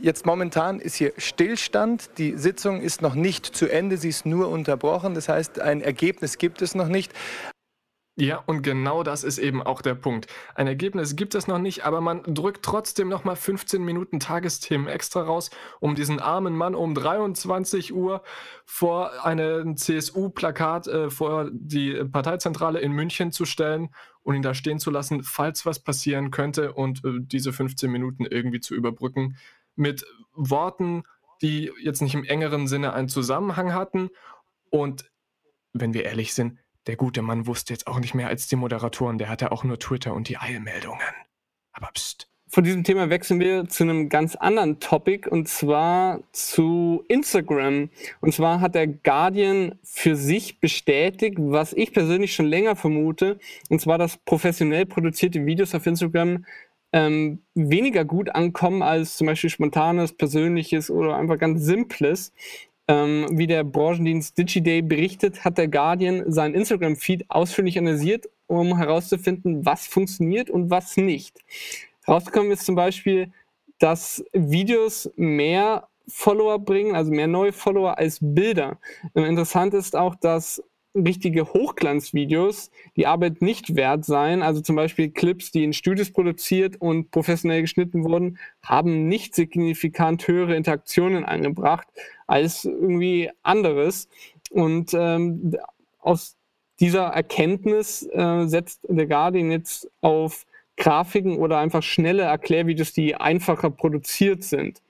Jetzt 0.00 0.26
momentan 0.26 0.80
ist 0.80 0.96
hier 0.96 1.14
Stillstand. 1.16 2.10
Die 2.18 2.36
Sitzung 2.36 2.82
ist 2.82 3.00
noch 3.00 3.14
nicht 3.14 3.46
zu 3.46 3.66
Ende, 3.66 3.96
sie 3.96 4.10
ist 4.10 4.26
nur 4.26 4.48
unterbrochen. 4.48 5.14
Das 5.14 5.28
heißt, 5.28 5.60
ein 5.60 5.80
Ergebnis 5.80 6.36
gibt 6.36 6.60
es 6.60 6.74
noch 6.74 6.88
nicht. 6.88 7.12
Ja, 8.16 8.36
und 8.46 8.62
genau 8.62 9.02
das 9.02 9.24
ist 9.24 9.38
eben 9.38 9.60
auch 9.60 9.82
der 9.82 9.96
Punkt. 9.96 10.28
Ein 10.54 10.68
Ergebnis 10.68 11.16
gibt 11.16 11.34
es 11.34 11.48
noch 11.48 11.58
nicht, 11.58 11.84
aber 11.84 12.00
man 12.00 12.22
drückt 12.22 12.64
trotzdem 12.64 13.08
nochmal 13.08 13.34
15 13.34 13.82
Minuten 13.84 14.20
Tagesthemen 14.20 14.86
extra 14.86 15.22
raus, 15.22 15.50
um 15.80 15.96
diesen 15.96 16.20
armen 16.20 16.56
Mann 16.56 16.76
um 16.76 16.94
23 16.94 17.92
Uhr 17.92 18.22
vor 18.64 19.24
einem 19.24 19.76
CSU-Plakat 19.76 20.86
äh, 20.86 21.10
vor 21.10 21.50
die 21.50 22.04
Parteizentrale 22.04 22.78
in 22.78 22.92
München 22.92 23.32
zu 23.32 23.46
stellen 23.46 23.88
und 24.22 24.36
ihn 24.36 24.42
da 24.42 24.54
stehen 24.54 24.78
zu 24.78 24.92
lassen, 24.92 25.24
falls 25.24 25.66
was 25.66 25.80
passieren 25.80 26.30
könnte 26.30 26.72
und 26.72 27.04
äh, 27.04 27.18
diese 27.18 27.52
15 27.52 27.90
Minuten 27.90 28.26
irgendwie 28.26 28.60
zu 28.60 28.76
überbrücken 28.76 29.36
mit 29.74 30.06
Worten, 30.34 31.02
die 31.42 31.72
jetzt 31.82 32.00
nicht 32.00 32.14
im 32.14 32.22
engeren 32.22 32.68
Sinne 32.68 32.92
einen 32.92 33.08
Zusammenhang 33.08 33.74
hatten. 33.74 34.10
Und 34.70 35.10
wenn 35.72 35.94
wir 35.94 36.04
ehrlich 36.04 36.32
sind, 36.32 36.58
der 36.86 36.96
gute 36.96 37.22
Mann 37.22 37.46
wusste 37.46 37.72
jetzt 37.72 37.86
auch 37.86 38.00
nicht 38.00 38.14
mehr 38.14 38.28
als 38.28 38.46
die 38.46 38.56
Moderatoren, 38.56 39.18
der 39.18 39.28
hatte 39.28 39.52
auch 39.52 39.64
nur 39.64 39.78
Twitter 39.78 40.14
und 40.14 40.28
die 40.28 40.36
Eilmeldungen. 40.36 41.00
Aber 41.72 41.90
pst. 41.92 42.28
Von 42.46 42.62
diesem 42.62 42.84
Thema 42.84 43.10
wechseln 43.10 43.40
wir 43.40 43.68
zu 43.68 43.82
einem 43.82 44.08
ganz 44.08 44.36
anderen 44.36 44.78
Topic 44.78 45.28
und 45.28 45.48
zwar 45.48 46.20
zu 46.30 47.04
Instagram. 47.08 47.90
Und 48.20 48.32
zwar 48.32 48.60
hat 48.60 48.76
der 48.76 48.86
Guardian 48.86 49.74
für 49.82 50.14
sich 50.14 50.60
bestätigt, 50.60 51.36
was 51.40 51.72
ich 51.72 51.92
persönlich 51.92 52.32
schon 52.32 52.46
länger 52.46 52.76
vermute, 52.76 53.40
und 53.70 53.80
zwar, 53.80 53.98
dass 53.98 54.18
professionell 54.18 54.86
produzierte 54.86 55.44
Videos 55.44 55.74
auf 55.74 55.84
Instagram 55.84 56.44
ähm, 56.92 57.42
weniger 57.56 58.04
gut 58.04 58.32
ankommen 58.32 58.82
als 58.82 59.16
zum 59.16 59.26
Beispiel 59.26 59.50
spontanes, 59.50 60.12
persönliches 60.12 60.92
oder 60.92 61.16
einfach 61.16 61.38
ganz 61.38 61.64
simples. 61.64 62.32
Ähm, 62.86 63.26
wie 63.32 63.46
der 63.46 63.64
Branchendienst 63.64 64.36
DigiDay 64.36 64.82
berichtet, 64.82 65.44
hat 65.44 65.56
der 65.56 65.68
Guardian 65.68 66.30
seinen 66.30 66.54
Instagram-Feed 66.54 67.30
ausführlich 67.30 67.78
analysiert, 67.78 68.28
um 68.46 68.76
herauszufinden, 68.76 69.64
was 69.64 69.86
funktioniert 69.86 70.50
und 70.50 70.68
was 70.68 70.98
nicht. 70.98 71.40
Rausgekommen 72.06 72.52
ist 72.52 72.66
zum 72.66 72.74
Beispiel, 72.74 73.32
dass 73.78 74.22
Videos 74.32 75.10
mehr 75.16 75.88
Follower 76.08 76.58
bringen, 76.58 76.94
also 76.94 77.10
mehr 77.10 77.26
neue 77.26 77.52
Follower 77.52 77.96
als 77.96 78.18
Bilder. 78.20 78.78
Ähm, 79.14 79.24
interessant 79.24 79.72
ist 79.74 79.96
auch, 79.96 80.14
dass 80.14 80.62
richtige 80.94 81.52
Hochglanzvideos 81.52 82.70
die 82.96 83.06
Arbeit 83.06 83.42
nicht 83.42 83.74
wert 83.76 84.04
seien. 84.04 84.42
Also 84.42 84.60
zum 84.60 84.76
Beispiel 84.76 85.10
Clips, 85.10 85.50
die 85.50 85.64
in 85.64 85.72
Studios 85.72 86.12
produziert 86.12 86.80
und 86.80 87.10
professionell 87.10 87.62
geschnitten 87.62 88.04
wurden, 88.04 88.38
haben 88.62 89.08
nicht 89.08 89.34
signifikant 89.34 90.26
höhere 90.26 90.56
Interaktionen 90.56 91.24
eingebracht 91.24 91.88
als 92.26 92.64
irgendwie 92.64 93.30
anderes. 93.42 94.08
Und 94.50 94.94
ähm, 94.94 95.56
aus 95.98 96.36
dieser 96.80 97.06
Erkenntnis 97.06 98.08
äh, 98.12 98.46
setzt 98.46 98.86
der 98.88 99.06
Guardian 99.06 99.50
jetzt 99.50 99.90
auf 100.00 100.46
Grafiken 100.76 101.38
oder 101.38 101.58
einfach 101.58 101.82
schnelle 101.82 102.22
Erklärvideos, 102.22 102.92
die 102.92 103.14
einfacher 103.14 103.70
produziert 103.70 104.42
sind. 104.42 104.80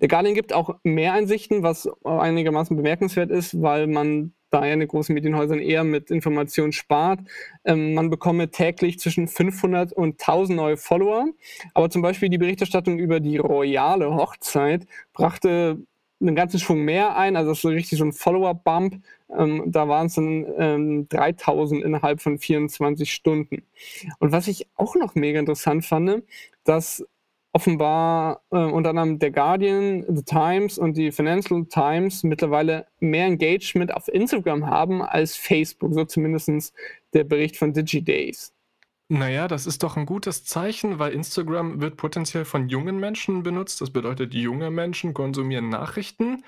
Der 0.00 0.08
Guardian 0.08 0.34
gibt 0.34 0.52
auch 0.52 0.76
mehr 0.82 1.14
Einsichten, 1.14 1.62
was 1.62 1.88
einigermaßen 2.04 2.76
bemerkenswert 2.76 3.30
ist, 3.30 3.62
weil 3.62 3.86
man 3.86 4.32
da 4.52 4.66
ja 4.66 4.74
in 4.74 4.80
den 4.80 4.88
großen 4.88 5.14
Medienhäusern 5.14 5.58
eher 5.58 5.84
mit 5.84 6.10
Informationen 6.10 6.72
spart. 6.72 7.20
Ähm, 7.64 7.94
man 7.94 8.10
bekomme 8.10 8.50
täglich 8.50 8.98
zwischen 8.98 9.28
500 9.28 9.92
und 9.92 10.20
1000 10.20 10.56
neue 10.56 10.76
Follower. 10.76 11.26
Aber 11.74 11.90
zum 11.90 12.02
Beispiel 12.02 12.28
die 12.28 12.38
Berichterstattung 12.38 12.98
über 12.98 13.20
die 13.20 13.38
royale 13.38 14.14
Hochzeit 14.14 14.86
brachte 15.12 15.78
einen 16.20 16.36
ganzen 16.36 16.60
Schwung 16.60 16.84
mehr 16.84 17.16
ein, 17.16 17.36
also 17.36 17.52
so 17.54 17.68
richtig 17.68 17.98
so 17.98 18.04
ein 18.04 18.12
Follower-Bump. 18.12 19.02
Ähm, 19.36 19.64
da 19.66 19.88
waren 19.88 20.06
es 20.06 20.14
dann 20.14 20.46
ähm, 20.58 21.08
3000 21.08 21.82
innerhalb 21.82 22.20
von 22.20 22.38
24 22.38 23.12
Stunden. 23.12 23.62
Und 24.18 24.32
was 24.32 24.48
ich 24.48 24.68
auch 24.76 24.94
noch 24.94 25.14
mega 25.14 25.40
interessant 25.40 25.84
fand, 25.84 26.22
dass 26.64 27.04
offenbar 27.52 28.42
äh, 28.50 28.56
unter 28.56 28.90
anderem 28.90 29.18
der 29.18 29.30
Guardian, 29.30 30.04
The 30.08 30.22
Times 30.22 30.78
und 30.78 30.96
die 30.96 31.12
Financial 31.12 31.64
Times 31.66 32.24
mittlerweile 32.24 32.86
mehr 33.00 33.26
Engagement 33.26 33.92
auf 33.94 34.08
Instagram 34.08 34.66
haben 34.66 35.02
als 35.02 35.36
Facebook, 35.36 35.92
so 35.92 36.04
zumindest 36.04 36.72
der 37.12 37.24
Bericht 37.24 37.56
von 37.56 37.72
DigiDays. 37.72 38.54
Naja, 39.08 39.46
das 39.46 39.66
ist 39.66 39.82
doch 39.82 39.98
ein 39.98 40.06
gutes 40.06 40.44
Zeichen, 40.44 40.98
weil 40.98 41.12
Instagram 41.12 41.82
wird 41.82 41.98
potenziell 41.98 42.46
von 42.46 42.70
jungen 42.70 42.98
Menschen 42.98 43.42
benutzt. 43.42 43.82
Das 43.82 43.90
bedeutet, 43.90 44.32
junge 44.32 44.70
Menschen 44.70 45.12
konsumieren 45.12 45.68
Nachrichten. 45.68 46.42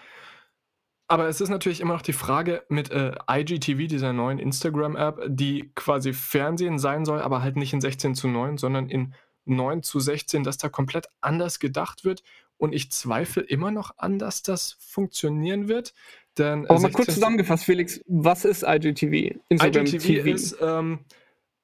Aber 1.06 1.28
es 1.28 1.42
ist 1.42 1.50
natürlich 1.50 1.82
immer 1.82 1.92
noch 1.92 2.00
die 2.00 2.14
Frage 2.14 2.62
mit 2.70 2.90
äh, 2.90 3.12
IGTV, 3.30 3.86
dieser 3.86 4.14
neuen 4.14 4.38
Instagram-App, 4.38 5.26
die 5.26 5.70
quasi 5.74 6.14
Fernsehen 6.14 6.78
sein 6.78 7.04
soll, 7.04 7.20
aber 7.20 7.42
halt 7.42 7.56
nicht 7.56 7.74
in 7.74 7.82
16 7.82 8.14
zu 8.14 8.28
9, 8.28 8.56
sondern 8.56 8.88
in 8.88 9.14
9 9.44 9.82
zu 9.82 10.00
16, 10.00 10.44
dass 10.44 10.58
da 10.58 10.68
komplett 10.68 11.08
anders 11.20 11.58
gedacht 11.58 12.04
wird. 12.04 12.22
Und 12.56 12.72
ich 12.72 12.90
zweifle 12.92 13.42
immer 13.42 13.70
noch 13.70 13.98
an, 13.98 14.18
dass 14.18 14.42
das 14.42 14.76
funktionieren 14.80 15.68
wird. 15.68 15.92
Denn, 16.38 16.66
Aber 16.66 16.80
mal 16.80 16.90
kurz 16.90 17.14
zusammengefasst, 17.14 17.64
Felix, 17.64 18.00
was 18.06 18.44
ist 18.44 18.62
IGTV? 18.62 19.38
Instagram 19.48 19.86
IGTV 19.86 20.06
TV? 20.06 20.28
ist 20.30 20.56
ähm, 20.60 21.00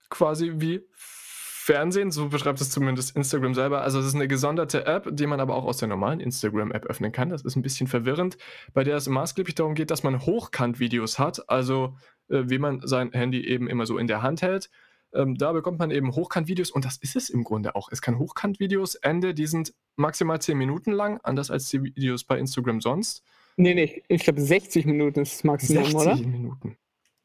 quasi 0.08 0.52
wie 0.56 0.80
Fernsehen, 0.92 2.10
so 2.10 2.28
beschreibt 2.28 2.60
es 2.60 2.70
zumindest 2.70 3.14
Instagram 3.14 3.54
selber. 3.54 3.82
Also 3.82 4.00
es 4.00 4.06
ist 4.06 4.14
eine 4.14 4.26
gesonderte 4.26 4.86
App, 4.86 5.08
die 5.12 5.26
man 5.26 5.40
aber 5.40 5.54
auch 5.54 5.64
aus 5.64 5.76
der 5.76 5.88
normalen 5.88 6.18
Instagram-App 6.18 6.86
öffnen 6.86 7.12
kann. 7.12 7.28
Das 7.28 7.42
ist 7.42 7.54
ein 7.54 7.62
bisschen 7.62 7.86
verwirrend, 7.86 8.38
bei 8.72 8.82
der 8.82 8.96
es 8.96 9.08
maßgeblich 9.08 9.54
darum 9.54 9.74
geht, 9.74 9.90
dass 9.90 10.02
man 10.02 10.20
Hochkant-Videos 10.20 11.18
hat, 11.18 11.48
also 11.48 11.96
äh, 12.28 12.44
wie 12.46 12.58
man 12.58 12.80
sein 12.84 13.12
Handy 13.12 13.46
eben 13.46 13.68
immer 13.68 13.86
so 13.86 13.98
in 13.98 14.06
der 14.06 14.22
Hand 14.22 14.42
hält 14.42 14.70
ähm, 15.12 15.36
da 15.36 15.52
bekommt 15.52 15.78
man 15.78 15.90
eben 15.90 16.14
Hochkant-Videos 16.14 16.70
und 16.70 16.84
das 16.84 16.96
ist 16.98 17.16
es 17.16 17.30
im 17.30 17.44
Grunde 17.44 17.74
auch. 17.74 17.88
Es 17.90 18.02
kann 18.02 18.18
Hochkant-Videos, 18.18 18.94
Ende, 18.96 19.34
die 19.34 19.46
sind 19.46 19.74
maximal 19.96 20.40
10 20.40 20.56
Minuten 20.56 20.92
lang, 20.92 21.18
anders 21.22 21.50
als 21.50 21.68
die 21.68 21.82
Videos 21.82 22.24
bei 22.24 22.38
Instagram 22.38 22.80
sonst. 22.80 23.22
Nee, 23.56 23.74
nee, 23.74 24.02
ich 24.08 24.22
glaube 24.22 24.40
60 24.40 24.86
Minuten 24.86 25.20
ist 25.20 25.34
das 25.34 25.44
Maximum, 25.44 25.84
60 25.84 25.94
oder? 25.96 26.16
60 26.16 26.26
Minuten. 26.26 26.76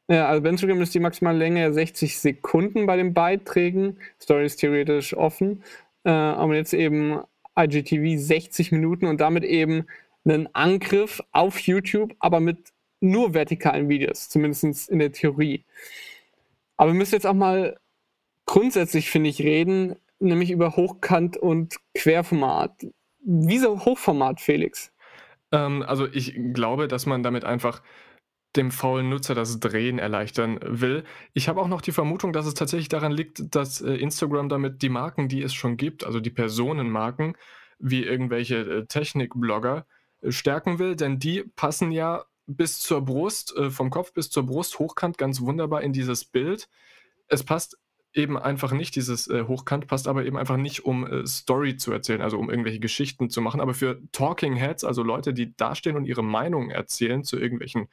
Ja, 0.08 0.28
also 0.28 0.42
bei 0.42 0.50
Instagram 0.50 0.82
ist 0.82 0.94
die 0.94 1.00
maximale 1.00 1.38
Länge 1.38 1.72
60 1.72 2.18
Sekunden 2.18 2.86
bei 2.86 2.96
den 2.96 3.12
Beiträgen. 3.12 3.98
Story 4.20 4.46
ist 4.46 4.56
theoretisch 4.56 5.14
offen. 5.16 5.64
Äh, 6.04 6.10
aber 6.10 6.54
jetzt 6.54 6.74
eben 6.74 7.20
IGTV 7.58 8.20
60 8.20 8.70
Minuten 8.70 9.06
und 9.06 9.20
damit 9.20 9.42
eben 9.44 9.86
einen 10.24 10.48
Angriff 10.54 11.20
auf 11.32 11.58
YouTube, 11.60 12.14
aber 12.20 12.40
mit 12.40 12.58
nur 13.00 13.34
vertikalen 13.34 13.88
Videos, 13.88 14.28
zumindest 14.28 14.88
in 14.88 14.98
der 14.98 15.12
Theorie. 15.12 15.64
Aber 16.76 16.92
wir 16.92 16.98
müssen 16.98 17.14
jetzt 17.14 17.26
auch 17.26 17.34
mal 17.34 17.76
grundsätzlich, 18.46 19.10
finde 19.10 19.30
ich, 19.30 19.40
reden, 19.40 19.96
nämlich 20.18 20.50
über 20.50 20.76
Hochkant 20.76 21.36
und 21.36 21.76
Querformat. 21.94 22.86
Wieso 23.20 23.84
Hochformat, 23.84 24.40
Felix? 24.40 24.92
Ähm, 25.52 25.82
also 25.82 26.06
ich 26.06 26.38
glaube, 26.52 26.88
dass 26.88 27.06
man 27.06 27.22
damit 27.22 27.44
einfach 27.44 27.82
dem 28.56 28.70
faulen 28.70 29.10
Nutzer 29.10 29.34
das 29.34 29.60
Drehen 29.60 29.98
erleichtern 29.98 30.58
will. 30.62 31.04
Ich 31.34 31.48
habe 31.48 31.60
auch 31.60 31.68
noch 31.68 31.82
die 31.82 31.92
Vermutung, 31.92 32.32
dass 32.32 32.46
es 32.46 32.54
tatsächlich 32.54 32.88
daran 32.88 33.12
liegt, 33.12 33.54
dass 33.54 33.80
äh, 33.80 33.94
Instagram 33.94 34.48
damit 34.48 34.82
die 34.82 34.88
Marken, 34.88 35.28
die 35.28 35.42
es 35.42 35.52
schon 35.54 35.76
gibt, 35.76 36.04
also 36.04 36.20
die 36.20 36.30
Personenmarken, 36.30 37.36
wie 37.78 38.02
irgendwelche 38.04 38.56
äh, 38.56 38.86
Technikblogger, 38.86 39.86
äh, 40.22 40.32
stärken 40.32 40.78
will, 40.78 40.96
denn 40.96 41.18
die 41.18 41.44
passen 41.54 41.92
ja 41.92 42.24
bis 42.46 42.80
zur 42.80 43.04
Brust, 43.04 43.56
äh, 43.56 43.70
vom 43.70 43.90
Kopf 43.90 44.12
bis 44.12 44.30
zur 44.30 44.46
Brust, 44.46 44.78
hochkant 44.78 45.18
ganz 45.18 45.40
wunderbar 45.40 45.82
in 45.82 45.92
dieses 45.92 46.24
Bild. 46.24 46.68
Es 47.28 47.42
passt 47.42 47.78
eben 48.16 48.38
einfach 48.38 48.72
nicht, 48.72 48.96
dieses 48.96 49.28
äh, 49.28 49.44
Hochkant 49.46 49.86
passt 49.86 50.08
aber 50.08 50.24
eben 50.24 50.38
einfach 50.38 50.56
nicht, 50.56 50.84
um 50.84 51.06
äh, 51.06 51.26
Story 51.26 51.76
zu 51.76 51.92
erzählen, 51.92 52.22
also 52.22 52.38
um 52.38 52.48
irgendwelche 52.48 52.80
Geschichten 52.80 53.28
zu 53.28 53.40
machen. 53.42 53.60
Aber 53.60 53.74
für 53.74 54.00
Talking 54.12 54.54
Heads, 54.54 54.84
also 54.84 55.02
Leute, 55.02 55.34
die 55.34 55.54
dastehen 55.54 55.96
und 55.96 56.06
ihre 56.06 56.24
Meinung 56.24 56.70
erzählen 56.70 57.24
zu 57.24 57.38
irgendwelchen, 57.38 57.88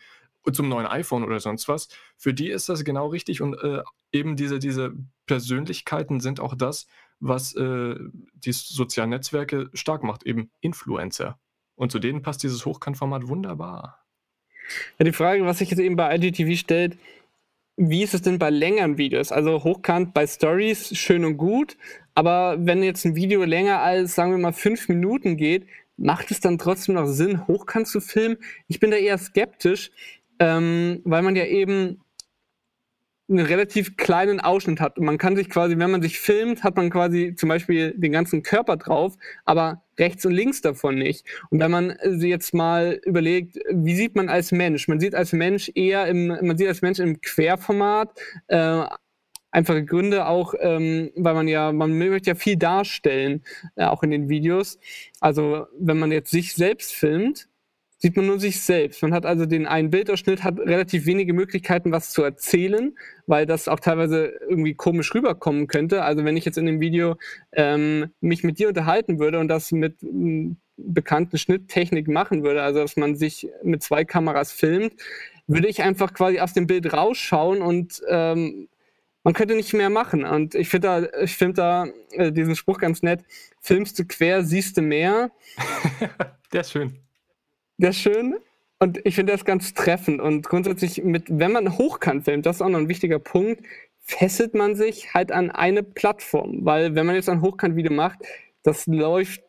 zum 0.52 0.68
neuen 0.68 0.88
iPhone 0.88 1.24
oder 1.24 1.40
sonst 1.40 1.68
was, 1.68 1.88
für 2.18 2.34
die 2.34 2.50
ist 2.50 2.70
das 2.70 2.84
genau 2.84 3.08
richtig. 3.08 3.42
Und 3.42 3.56
äh, 3.56 3.82
eben 4.12 4.36
diese, 4.36 4.60
diese 4.60 4.94
Persönlichkeiten 5.26 6.20
sind 6.20 6.40
auch 6.40 6.56
das, 6.56 6.88
was 7.20 7.56
äh, 7.56 7.96
die 8.34 8.52
sozialen 8.52 9.12
Netzwerke 9.12 9.70
stark 9.74 10.04
macht, 10.04 10.24
eben 10.24 10.52
Influencer. 10.62 11.40
Und 11.76 11.92
zu 11.92 12.00
denen 12.00 12.22
passt 12.22 12.44
dieses 12.44 12.66
Hochkantformat 12.66 13.28
wunderbar. 13.28 14.04
Ja, 15.00 15.06
die 15.06 15.12
Frage, 15.12 15.46
was 15.46 15.60
sich 15.60 15.70
jetzt 15.70 15.80
eben 15.80 15.96
bei 15.96 16.16
IGTV 16.16 16.58
stellt, 16.58 16.98
wie 17.76 18.04
ist 18.04 18.14
es 18.14 18.22
denn 18.22 18.38
bei 18.38 18.50
längeren 18.50 18.98
Videos? 18.98 19.32
Also 19.32 19.64
hochkant 19.64 20.14
bei 20.14 20.28
Stories 20.28 20.96
schön 20.96 21.26
und 21.26 21.38
gut, 21.38 21.78
aber 22.16 22.58
wenn 22.60 22.84
jetzt 22.84 23.06
ein 23.06 23.16
Video 23.16 23.44
länger 23.44 23.80
als, 23.80 24.16
sagen 24.16 24.32
wir 24.32 24.38
mal, 24.38 24.54
fünf 24.54 24.90
Minuten 24.90 25.38
geht, 25.38 25.66
macht 25.98 26.32
es 26.32 26.40
dann 26.40 26.58
trotzdem 26.58 26.96
noch 26.96 27.08
Sinn, 27.08 27.48
hochkant 27.48 27.88
zu 27.88 28.00
filmen? 28.00 28.38
Ich 28.68 28.80
bin 28.80 28.92
da 28.92 28.98
eher 28.98 29.18
skeptisch, 29.18 29.92
ähm, 30.40 31.02
weil 31.04 31.24
man 31.24 31.36
ja 31.36 31.46
eben 31.46 32.02
einen 33.30 33.46
relativ 33.46 33.98
kleinen 33.98 34.40
Ausschnitt 34.40 34.80
hat. 34.80 34.98
Und 34.98 35.06
man 35.06 35.18
kann 35.18 35.36
sich 35.36 35.50
quasi, 35.50 35.78
wenn 35.78 35.92
man 35.92 36.02
sich 36.02 36.20
filmt, 36.20 36.64
hat 36.64 36.76
man 36.76 36.90
quasi 36.90 37.36
zum 37.36 37.50
Beispiel 37.50 37.94
den 37.98 38.12
ganzen 38.12 38.44
Körper 38.44 38.78
drauf, 38.78 39.16
aber 39.46 39.83
rechts 39.98 40.26
und 40.26 40.34
links 40.34 40.62
davon 40.62 40.96
nicht. 40.96 41.26
Und 41.50 41.60
wenn 41.60 41.72
man 41.72 41.96
sich 42.04 42.30
jetzt 42.30 42.54
mal 42.54 43.00
überlegt, 43.06 43.58
wie 43.72 43.96
sieht 43.96 44.16
man 44.16 44.30
als 44.30 44.52
Mensch? 44.52 44.88
Man 44.88 45.00
sieht 45.00 45.16
als 45.16 45.34
Mensch 45.34 45.72
eher 45.76 46.08
im, 46.08 46.28
man 46.28 46.58
sieht 46.58 46.68
als 46.68 46.82
Mensch 46.82 47.00
im 47.00 47.22
Querformat, 47.22 48.18
äh, 48.48 48.86
einfache 49.52 49.86
Gründe 49.86 50.26
auch, 50.26 50.54
ähm, 50.60 51.12
weil 51.16 51.36
man 51.36 51.48
ja, 51.48 51.72
man 51.72 51.98
möchte 51.98 52.32
ja 52.32 52.36
viel 52.36 52.58
darstellen, 52.58 53.44
äh, 53.76 53.86
auch 53.86 54.04
in 54.04 54.12
den 54.12 54.30
Videos. 54.30 54.80
Also 55.20 55.68
wenn 55.80 56.00
man 56.00 56.12
jetzt 56.12 56.32
sich 56.32 56.54
selbst 56.54 56.94
filmt, 56.94 57.48
sieht 58.04 58.18
man 58.18 58.26
nur 58.26 58.38
sich 58.38 58.60
selbst. 58.60 59.02
Man 59.02 59.14
hat 59.14 59.26
also 59.26 59.46
den 59.46 59.66
einen 59.66 59.90
Bildausschnitt, 59.90 60.44
hat 60.44 60.60
relativ 60.60 61.06
wenige 61.06 61.32
Möglichkeiten, 61.32 61.94
was 61.94 62.12
zu 62.12 62.22
erzählen, 62.22 62.98
weil 63.28 63.46
das 63.46 63.70
auch 63.70 63.80
teilweise 63.80 64.34
irgendwie 64.50 64.74
komisch 64.74 65.16
rüberkommen 65.16 65.68
könnte. 65.68 66.04
Also 66.04 66.26
wenn 66.26 66.36
ich 66.36 66.44
jetzt 66.44 66.58
in 66.58 66.66
dem 66.66 66.82
Video 66.82 67.16
ähm, 67.54 68.10
mich 68.20 68.44
mit 68.44 68.60
dir 68.60 68.68
unterhalten 68.68 69.20
würde 69.20 69.40
und 69.40 69.48
das 69.48 69.72
mit 69.72 69.96
bekannten 70.76 71.38
Schnitttechnik 71.38 72.10
machen 72.10 72.44
würde, 72.44 72.62
also 72.62 72.82
dass 72.82 72.98
man 72.98 73.16
sich 73.16 73.48
mit 73.64 73.82
zwei 73.84 74.04
Kameras 74.04 74.52
filmt, 74.52 74.96
würde 75.48 75.70
ich 75.70 75.82
einfach 75.82 76.14
quasi 76.14 76.42
aus 76.42 76.52
dem 76.52 76.68
Bild 76.68 76.92
rausschauen 76.92 77.62
und 77.62 78.02
ähm, 78.10 78.68
man 79.24 79.34
könnte 79.34 79.56
nicht 79.56 79.72
mehr 79.74 79.90
machen. 79.90 80.26
Und 80.26 80.56
ich 80.56 80.68
finde 80.68 80.88
da, 80.90 81.24
ich 81.24 81.38
finde 81.38 81.54
da 81.54 81.88
äh, 82.12 82.34
diesen 82.34 82.58
Spruch 82.58 82.80
ganz 82.80 83.02
nett: 83.02 83.24
Filmst 83.62 83.98
du 83.98 84.04
quer, 84.04 84.44
siehst 84.44 84.76
du 84.76 84.82
mehr. 84.82 85.32
Der 86.52 86.62
ist 86.62 86.72
schön. 86.72 87.00
Der 87.78 87.90
ist 87.90 88.00
schön. 88.00 88.36
Und 88.80 89.00
ich 89.06 89.16
finde 89.16 89.32
das 89.32 89.46
ganz 89.46 89.74
treffend. 89.74 90.20
Und 90.20 90.48
grundsätzlich, 90.48 91.04
mit, 91.04 91.26
wenn 91.30 91.52
man 91.52 91.78
hochkant 91.78 92.26
filmt, 92.26 92.46
das 92.46 92.58
ist 92.58 92.62
auch 92.62 92.70
noch 92.70 92.80
ein 92.80 92.90
wichtiger 92.90 93.20
Punkt, 93.20 93.64
fesselt 94.02 94.54
man 94.54 94.76
sich 94.76 95.14
halt 95.14 95.32
an 95.32 95.52
eine 95.52 95.84
Plattform. 95.84 96.66
Weil 96.66 96.96
wenn 96.96 97.06
man 97.06 97.16
jetzt 97.16 97.30
ein 97.30 97.42
Hochkant-Video 97.42 97.94
macht, 97.94 98.20
das 98.64 98.86
läuft 98.88 99.42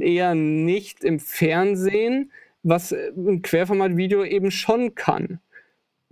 eher 0.00 0.34
nicht 0.34 1.04
im 1.04 1.18
Fernsehen, 1.18 2.30
was 2.62 2.92
ein 2.92 3.42
Querformat-Video 3.42 4.24
eben 4.24 4.50
schon 4.50 4.94
kann. 4.94 5.40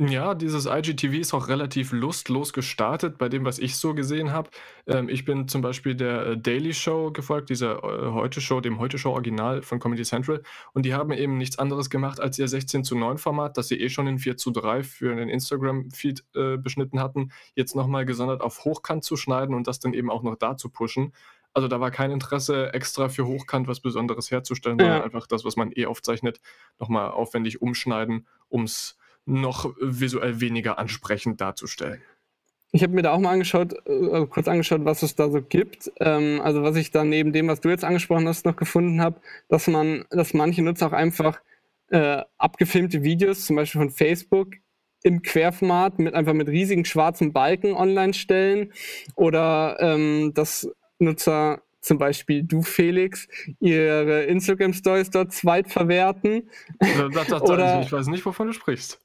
Ja, 0.01 0.35
dieses 0.35 0.67
IGTV 0.67 1.15
ist 1.21 1.35
auch 1.35 1.47
relativ 1.47 1.93
lustlos 1.93 2.53
gestartet 2.53 3.17
bei 3.17 3.29
dem, 3.29 3.45
was 3.45 3.61
ich 3.61 3.77
so 3.77 3.95
gesehen 3.95 4.33
habe. 4.33 4.51
Ähm, 4.89 5.09
ich 5.09 5.25
bin 5.25 5.47
zum 5.47 5.63
Beispiel 5.63 5.95
der 5.95 6.27
äh, 6.27 6.37
Daily 6.37 6.75
Show 6.75 7.13
gefolgt, 7.13 7.49
dieser 7.49 7.77
äh, 7.85 8.11
Heute-Show, 8.11 8.61
dem 8.61 8.81
Heute-Show-Original 8.81 9.63
von 9.63 9.79
Comedy 9.79 10.03
Central. 10.03 10.43
Und 10.73 10.85
die 10.85 10.95
haben 10.95 11.13
eben 11.13 11.39
nichts 11.39 11.61
anderes 11.61 11.91
gemacht 11.91 12.19
als 12.19 12.41
ihr 12.41 12.49
16 12.49 12.83
zu 12.83 12.97
9 12.99 13.19
Format, 13.19 13.57
das 13.57 13.69
sie 13.69 13.79
eh 13.81 13.89
schon 13.89 14.09
in 14.09 14.19
4 14.19 14.37
zu 14.37 14.51
3 14.51 14.83
für 14.83 15.15
den 15.15 15.29
Instagram-Feed 15.29 16.25
äh, 16.35 16.57
beschnitten 16.57 16.99
hatten, 16.99 17.31
jetzt 17.55 17.77
nochmal 17.77 18.05
gesondert 18.05 18.41
auf 18.41 18.65
Hochkant 18.65 19.05
zu 19.05 19.17
schneiden 19.17 19.55
und 19.55 19.69
das 19.69 19.79
dann 19.79 19.95
eben 19.95 20.11
auch 20.11 20.25
noch 20.25 20.35
da 20.35 20.57
zu 20.57 20.71
pushen. 20.71 21.13
Also 21.53 21.69
da 21.69 21.79
war 21.79 21.93
kein 21.93 22.11
Interesse, 22.11 22.73
extra 22.75 23.09
für 23.09 23.27
Hochkant 23.27 23.69
was 23.69 23.79
Besonderes 23.79 24.33
herzustellen, 24.33 24.81
sondern 24.81 24.99
Ja. 24.99 25.05
einfach 25.05 25.29
das, 25.29 25.45
was 25.45 25.55
man 25.55 25.71
eh 25.77 25.87
aufzeichnet, 25.87 26.41
nochmal 26.81 27.13
aufwendig 27.13 27.63
umschneiden, 27.63 28.27
um 28.49 28.65
es 28.65 28.99
noch 29.27 29.75
visuell 29.81 30.41
weniger 30.41 30.79
ansprechend 30.79 31.41
darzustellen. 31.41 32.03
Ich 32.73 32.83
habe 32.83 32.93
mir 32.93 33.03
da 33.03 33.13
auch 33.13 33.21
mal 33.21 33.31
angeschaut, 33.31 33.75
äh, 33.87 34.27
kurz 34.27 34.49
angeschaut, 34.49 34.85
was 34.85 35.03
es 35.05 35.15
da 35.15 35.31
so 35.31 35.41
gibt. 35.41 35.93
Ähm, 36.01 36.41
also 36.43 36.63
was 36.63 36.75
ich 36.77 36.91
da 36.91 37.05
neben 37.05 37.33
dem, 37.33 37.47
was 37.47 37.61
du 37.61 37.69
jetzt 37.69 37.85
angesprochen 37.85 38.27
hast, 38.27 38.45
noch 38.47 38.57
gefunden 38.57 39.01
habe, 39.01 39.21
dass 39.49 39.69
man, 39.69 40.05
dass 40.11 40.35
manche 40.35 40.63
Nutzer 40.63 40.89
auch 40.89 40.93
einfach 40.93 41.41
äh, 41.91 42.23
abgefilmte 42.37 43.05
Videos, 43.05 43.47
zum 43.47 43.57
Beispiel 43.57 43.81
von 43.81 43.91
Facebook, 43.91 44.55
im 45.05 45.23
Querformat 45.23 45.99
mit 45.99 46.15
einfach 46.15 46.33
mit 46.33 46.49
riesigen 46.49 46.85
schwarzen 46.85 47.33
Balken 47.33 47.75
online 47.75 48.15
stellen 48.15 48.73
oder 49.15 49.77
ähm, 49.79 50.33
dass 50.35 50.69
Nutzer 50.99 51.63
zum 51.81 51.99
Beispiel 51.99 52.43
du 52.43 52.63
Felix 52.63 53.29
ihre 53.61 54.25
Instagram 54.25 54.73
Stories 54.73 55.11
dort 55.11 55.33
zweitverwerten 55.33 56.49
Das, 56.81 57.13
das, 57.13 57.27
das, 57.29 57.43
Oder- 57.43 57.83
ich 57.83 57.93
weiß 57.93 58.07
nicht, 58.07 58.25
wovon 58.25 58.47
du 58.49 58.53
sprichst. 58.55 59.04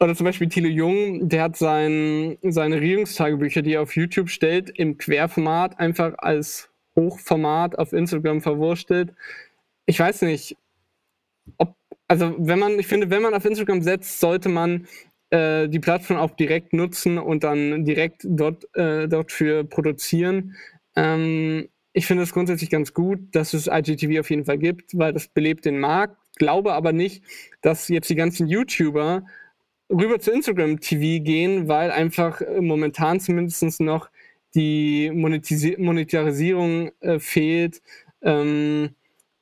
Oder 0.00 0.16
zum 0.16 0.24
Beispiel 0.24 0.48
Thilo 0.48 0.68
Jung, 0.68 1.28
der 1.28 1.44
hat 1.44 1.56
sein, 1.56 2.36
seine 2.42 2.76
Regierungstagebücher, 2.76 3.62
die 3.62 3.74
er 3.74 3.82
auf 3.82 3.94
YouTube 3.94 4.30
stellt, 4.30 4.70
im 4.70 4.98
Querformat 4.98 5.78
einfach 5.78 6.14
als 6.18 6.70
Hochformat 6.96 7.78
auf 7.78 7.92
Instagram 7.92 8.40
verwurstelt. 8.40 9.14
Ich 9.86 10.00
weiß 10.00 10.22
nicht, 10.22 10.56
ob, 11.58 11.76
also 12.08 12.34
wenn 12.38 12.58
man, 12.58 12.78
ich 12.78 12.86
finde, 12.86 13.10
wenn 13.10 13.22
man 13.22 13.34
auf 13.34 13.44
Instagram 13.44 13.82
setzt, 13.82 14.20
sollte 14.20 14.48
man 14.48 14.86
äh, 15.30 15.68
die 15.68 15.80
Plattform 15.80 16.18
auch 16.18 16.32
direkt 16.32 16.72
nutzen 16.72 17.18
und 17.18 17.44
dann 17.44 17.84
direkt 17.84 18.22
dort, 18.24 18.64
äh, 18.76 19.08
dort 19.08 19.32
für 19.32 19.64
produzieren. 19.64 20.56
Ähm, 20.94 21.68
ich 21.92 22.06
finde 22.06 22.22
es 22.22 22.32
grundsätzlich 22.32 22.70
ganz 22.70 22.94
gut, 22.94 23.20
dass 23.32 23.54
es 23.54 23.66
IGTV 23.66 24.20
auf 24.20 24.30
jeden 24.30 24.44
Fall 24.44 24.58
gibt, 24.58 24.96
weil 24.98 25.12
das 25.12 25.28
belebt 25.28 25.64
den 25.64 25.78
Markt. 25.78 26.16
Glaube 26.36 26.72
aber 26.72 26.92
nicht, 26.92 27.22
dass 27.60 27.88
jetzt 27.88 28.08
die 28.08 28.14
ganzen 28.14 28.46
YouTuber 28.48 29.24
rüber 29.90 30.18
zu 30.18 30.32
Instagram 30.32 30.80
TV 30.80 31.22
gehen, 31.22 31.68
weil 31.68 31.90
einfach 31.90 32.40
äh, 32.40 32.60
momentan 32.60 33.20
zumindest 33.20 33.80
noch 33.80 34.08
die 34.54 35.10
Monetisi 35.12 35.76
Monetarisierung 35.78 36.92
äh, 37.00 37.18
fehlt 37.18 37.82
ähm, 38.22 38.90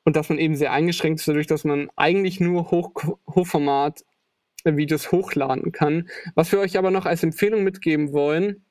und 0.03 0.15
dass 0.15 0.29
man 0.29 0.37
eben 0.37 0.55
sehr 0.55 0.73
eingeschränkt 0.73 1.19
ist, 1.19 1.27
dadurch, 1.27 1.47
dass 1.47 1.63
man 1.63 1.89
eigentlich 1.95 2.39
nur 2.39 2.71
Hoch 2.71 2.91
Hochformat 3.27 4.03
äh, 4.65 4.75
Videos 4.75 5.11
hochladen 5.11 5.71
kann. 5.71 6.09
Was 6.35 6.51
wir 6.51 6.59
euch 6.59 6.77
aber 6.77 6.91
noch 6.91 7.05
als 7.05 7.23
Empfehlung 7.23 7.63
mitgeben 7.63 8.11
wollen, 8.11 8.63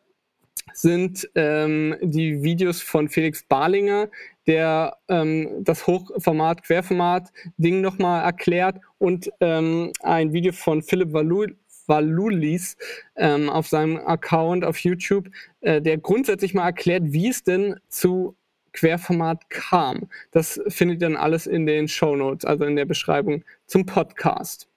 sind 0.72 1.28
ähm, 1.35 1.96
die 2.02 2.42
Videos 2.42 2.80
von 2.83 3.09
Felix 3.09 3.42
Barlinger, 3.42 4.09
der 4.46 4.96
ähm, 5.09 5.48
das 5.61 5.87
Hochformat, 5.87 6.62
Querformat-Ding 6.62 7.80
nochmal 7.80 8.24
erklärt 8.24 8.78
und 8.98 9.30
ähm, 9.40 9.92
ein 10.02 10.33
Video 10.33 10.52
von 10.52 10.83
Philipp 10.83 11.12
Valu 11.12 11.46
Valulis 11.87 12.76
ähm, 13.16 13.50
auf 13.50 13.66
seinem 13.66 13.96
Account 13.98 14.64
auf 14.64 14.78
YouTube, 14.78 15.28
äh, 15.61 15.83
der 15.83 15.98
grundsätzlich 15.98 16.54
mal 16.54 16.66
erklärt, 16.66 17.02
wie 17.06 17.28
es 17.28 17.42
denn 17.42 17.80
zu 17.88 18.37
Querformat 18.72 19.50
kam. 19.50 20.09
Das 20.30 20.61
findet 20.68 21.02
ihr 21.02 21.09
dann 21.09 21.16
alles 21.16 21.46
in 21.46 21.66
den 21.66 21.88
Show 21.88 22.14
Notes, 22.14 22.44
also 22.44 22.64
in 22.64 22.76
der 22.76 22.85
Beschreibung 22.85 23.44
zum 23.66 23.85
Podcast. 23.87 24.68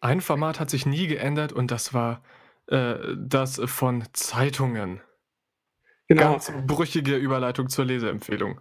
Ein 0.00 0.20
Format 0.20 0.60
hat 0.60 0.70
sich 0.70 0.86
nie 0.86 1.06
geändert 1.06 1.52
und 1.52 1.70
das 1.70 1.92
war 1.92 2.22
äh, 2.70 3.16
das 3.16 3.60
von 3.66 4.04
Zeitungen. 4.12 5.00
Genau. 6.08 6.32
Ganz 6.32 6.52
brüchige 6.66 7.16
Überleitung 7.16 7.68
zur 7.68 7.84
Leseempfehlung. 7.84 8.60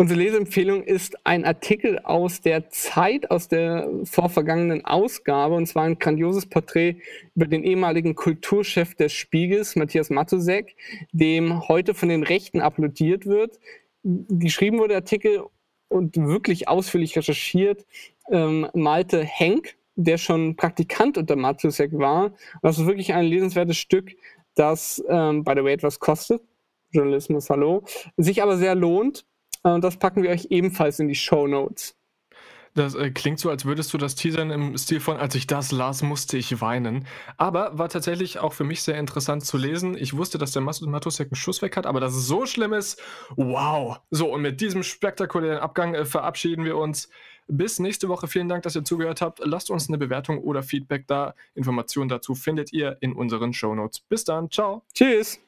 Unsere 0.00 0.20
Leseempfehlung 0.20 0.84
ist 0.84 1.16
ein 1.26 1.44
Artikel 1.44 1.98
aus 1.98 2.40
der 2.40 2.70
Zeit, 2.70 3.32
aus 3.32 3.48
der 3.48 3.88
vorvergangenen 4.04 4.84
Ausgabe, 4.84 5.56
und 5.56 5.66
zwar 5.66 5.82
ein 5.82 5.98
grandioses 5.98 6.46
Porträt 6.46 6.98
über 7.34 7.46
den 7.46 7.64
ehemaligen 7.64 8.14
Kulturchef 8.14 8.94
des 8.94 9.12
Spiegels, 9.12 9.74
Matthias 9.74 10.08
Matusek, 10.08 10.76
dem 11.10 11.66
heute 11.66 11.94
von 11.94 12.08
den 12.08 12.22
Rechten 12.22 12.60
applaudiert 12.60 13.26
wird. 13.26 13.58
Geschrieben 14.04 14.78
wurde 14.78 14.90
der 14.90 14.98
Artikel 14.98 15.42
und 15.88 16.16
wirklich 16.16 16.68
ausführlich 16.68 17.16
recherchiert, 17.16 17.84
ähm, 18.30 18.68
malte 18.74 19.24
Henk, 19.24 19.77
der 19.98 20.16
schon 20.16 20.54
Praktikant 20.56 21.18
unter 21.18 21.36
Matusek 21.36 21.92
war. 21.98 22.32
Das 22.62 22.78
ist 22.78 22.86
wirklich 22.86 23.12
ein 23.12 23.24
lesenswertes 23.24 23.76
Stück, 23.76 24.12
das, 24.54 25.02
ähm, 25.08 25.44
by 25.44 25.52
the 25.56 25.64
way, 25.64 25.72
etwas 25.72 25.98
kostet. 25.98 26.40
Journalismus, 26.90 27.50
hallo. 27.50 27.84
Sich 28.16 28.42
aber 28.42 28.56
sehr 28.56 28.74
lohnt. 28.74 29.26
Und 29.62 29.82
das 29.82 29.98
packen 29.98 30.22
wir 30.22 30.30
euch 30.30 30.46
ebenfalls 30.50 31.00
in 31.00 31.08
die 31.08 31.16
Show 31.16 31.46
Notes. 31.46 31.96
Das 32.74 32.94
äh, 32.94 33.10
klingt 33.10 33.40
so, 33.40 33.50
als 33.50 33.64
würdest 33.64 33.92
du 33.92 33.98
das 33.98 34.14
teasern 34.14 34.50
im 34.50 34.78
Stil 34.78 35.00
von, 35.00 35.16
als 35.16 35.34
ich 35.34 35.48
das 35.48 35.72
las, 35.72 36.02
musste 36.02 36.36
ich 36.36 36.60
weinen. 36.60 37.06
Aber 37.36 37.76
war 37.76 37.88
tatsächlich 37.88 38.38
auch 38.38 38.52
für 38.52 38.62
mich 38.62 38.82
sehr 38.82 38.98
interessant 38.98 39.44
zu 39.44 39.56
lesen. 39.56 39.96
Ich 39.98 40.16
wusste, 40.16 40.38
dass 40.38 40.52
der 40.52 40.62
Matusek 40.62 41.28
einen 41.28 41.36
Schuss 41.36 41.60
weg 41.60 41.76
hat, 41.76 41.86
aber 41.86 41.98
dass 41.98 42.14
es 42.14 42.26
so 42.26 42.46
schlimm 42.46 42.72
ist, 42.72 43.02
wow. 43.36 43.98
So, 44.10 44.32
und 44.32 44.42
mit 44.42 44.60
diesem 44.60 44.84
spektakulären 44.84 45.58
Abgang 45.58 45.94
äh, 45.94 46.04
verabschieden 46.04 46.64
wir 46.64 46.76
uns. 46.76 47.08
Bis 47.48 47.78
nächste 47.78 48.08
Woche. 48.08 48.28
Vielen 48.28 48.48
Dank, 48.48 48.62
dass 48.62 48.76
ihr 48.76 48.84
zugehört 48.84 49.22
habt. 49.22 49.40
Lasst 49.42 49.70
uns 49.70 49.88
eine 49.88 49.96
Bewertung 49.98 50.38
oder 50.38 50.62
Feedback 50.62 51.06
da. 51.06 51.34
Informationen 51.54 52.08
dazu 52.08 52.34
findet 52.34 52.72
ihr 52.72 52.98
in 53.00 53.14
unseren 53.14 53.54
Shownotes. 53.54 54.00
Bis 54.00 54.24
dann. 54.24 54.50
Ciao. 54.50 54.82
Tschüss! 54.92 55.40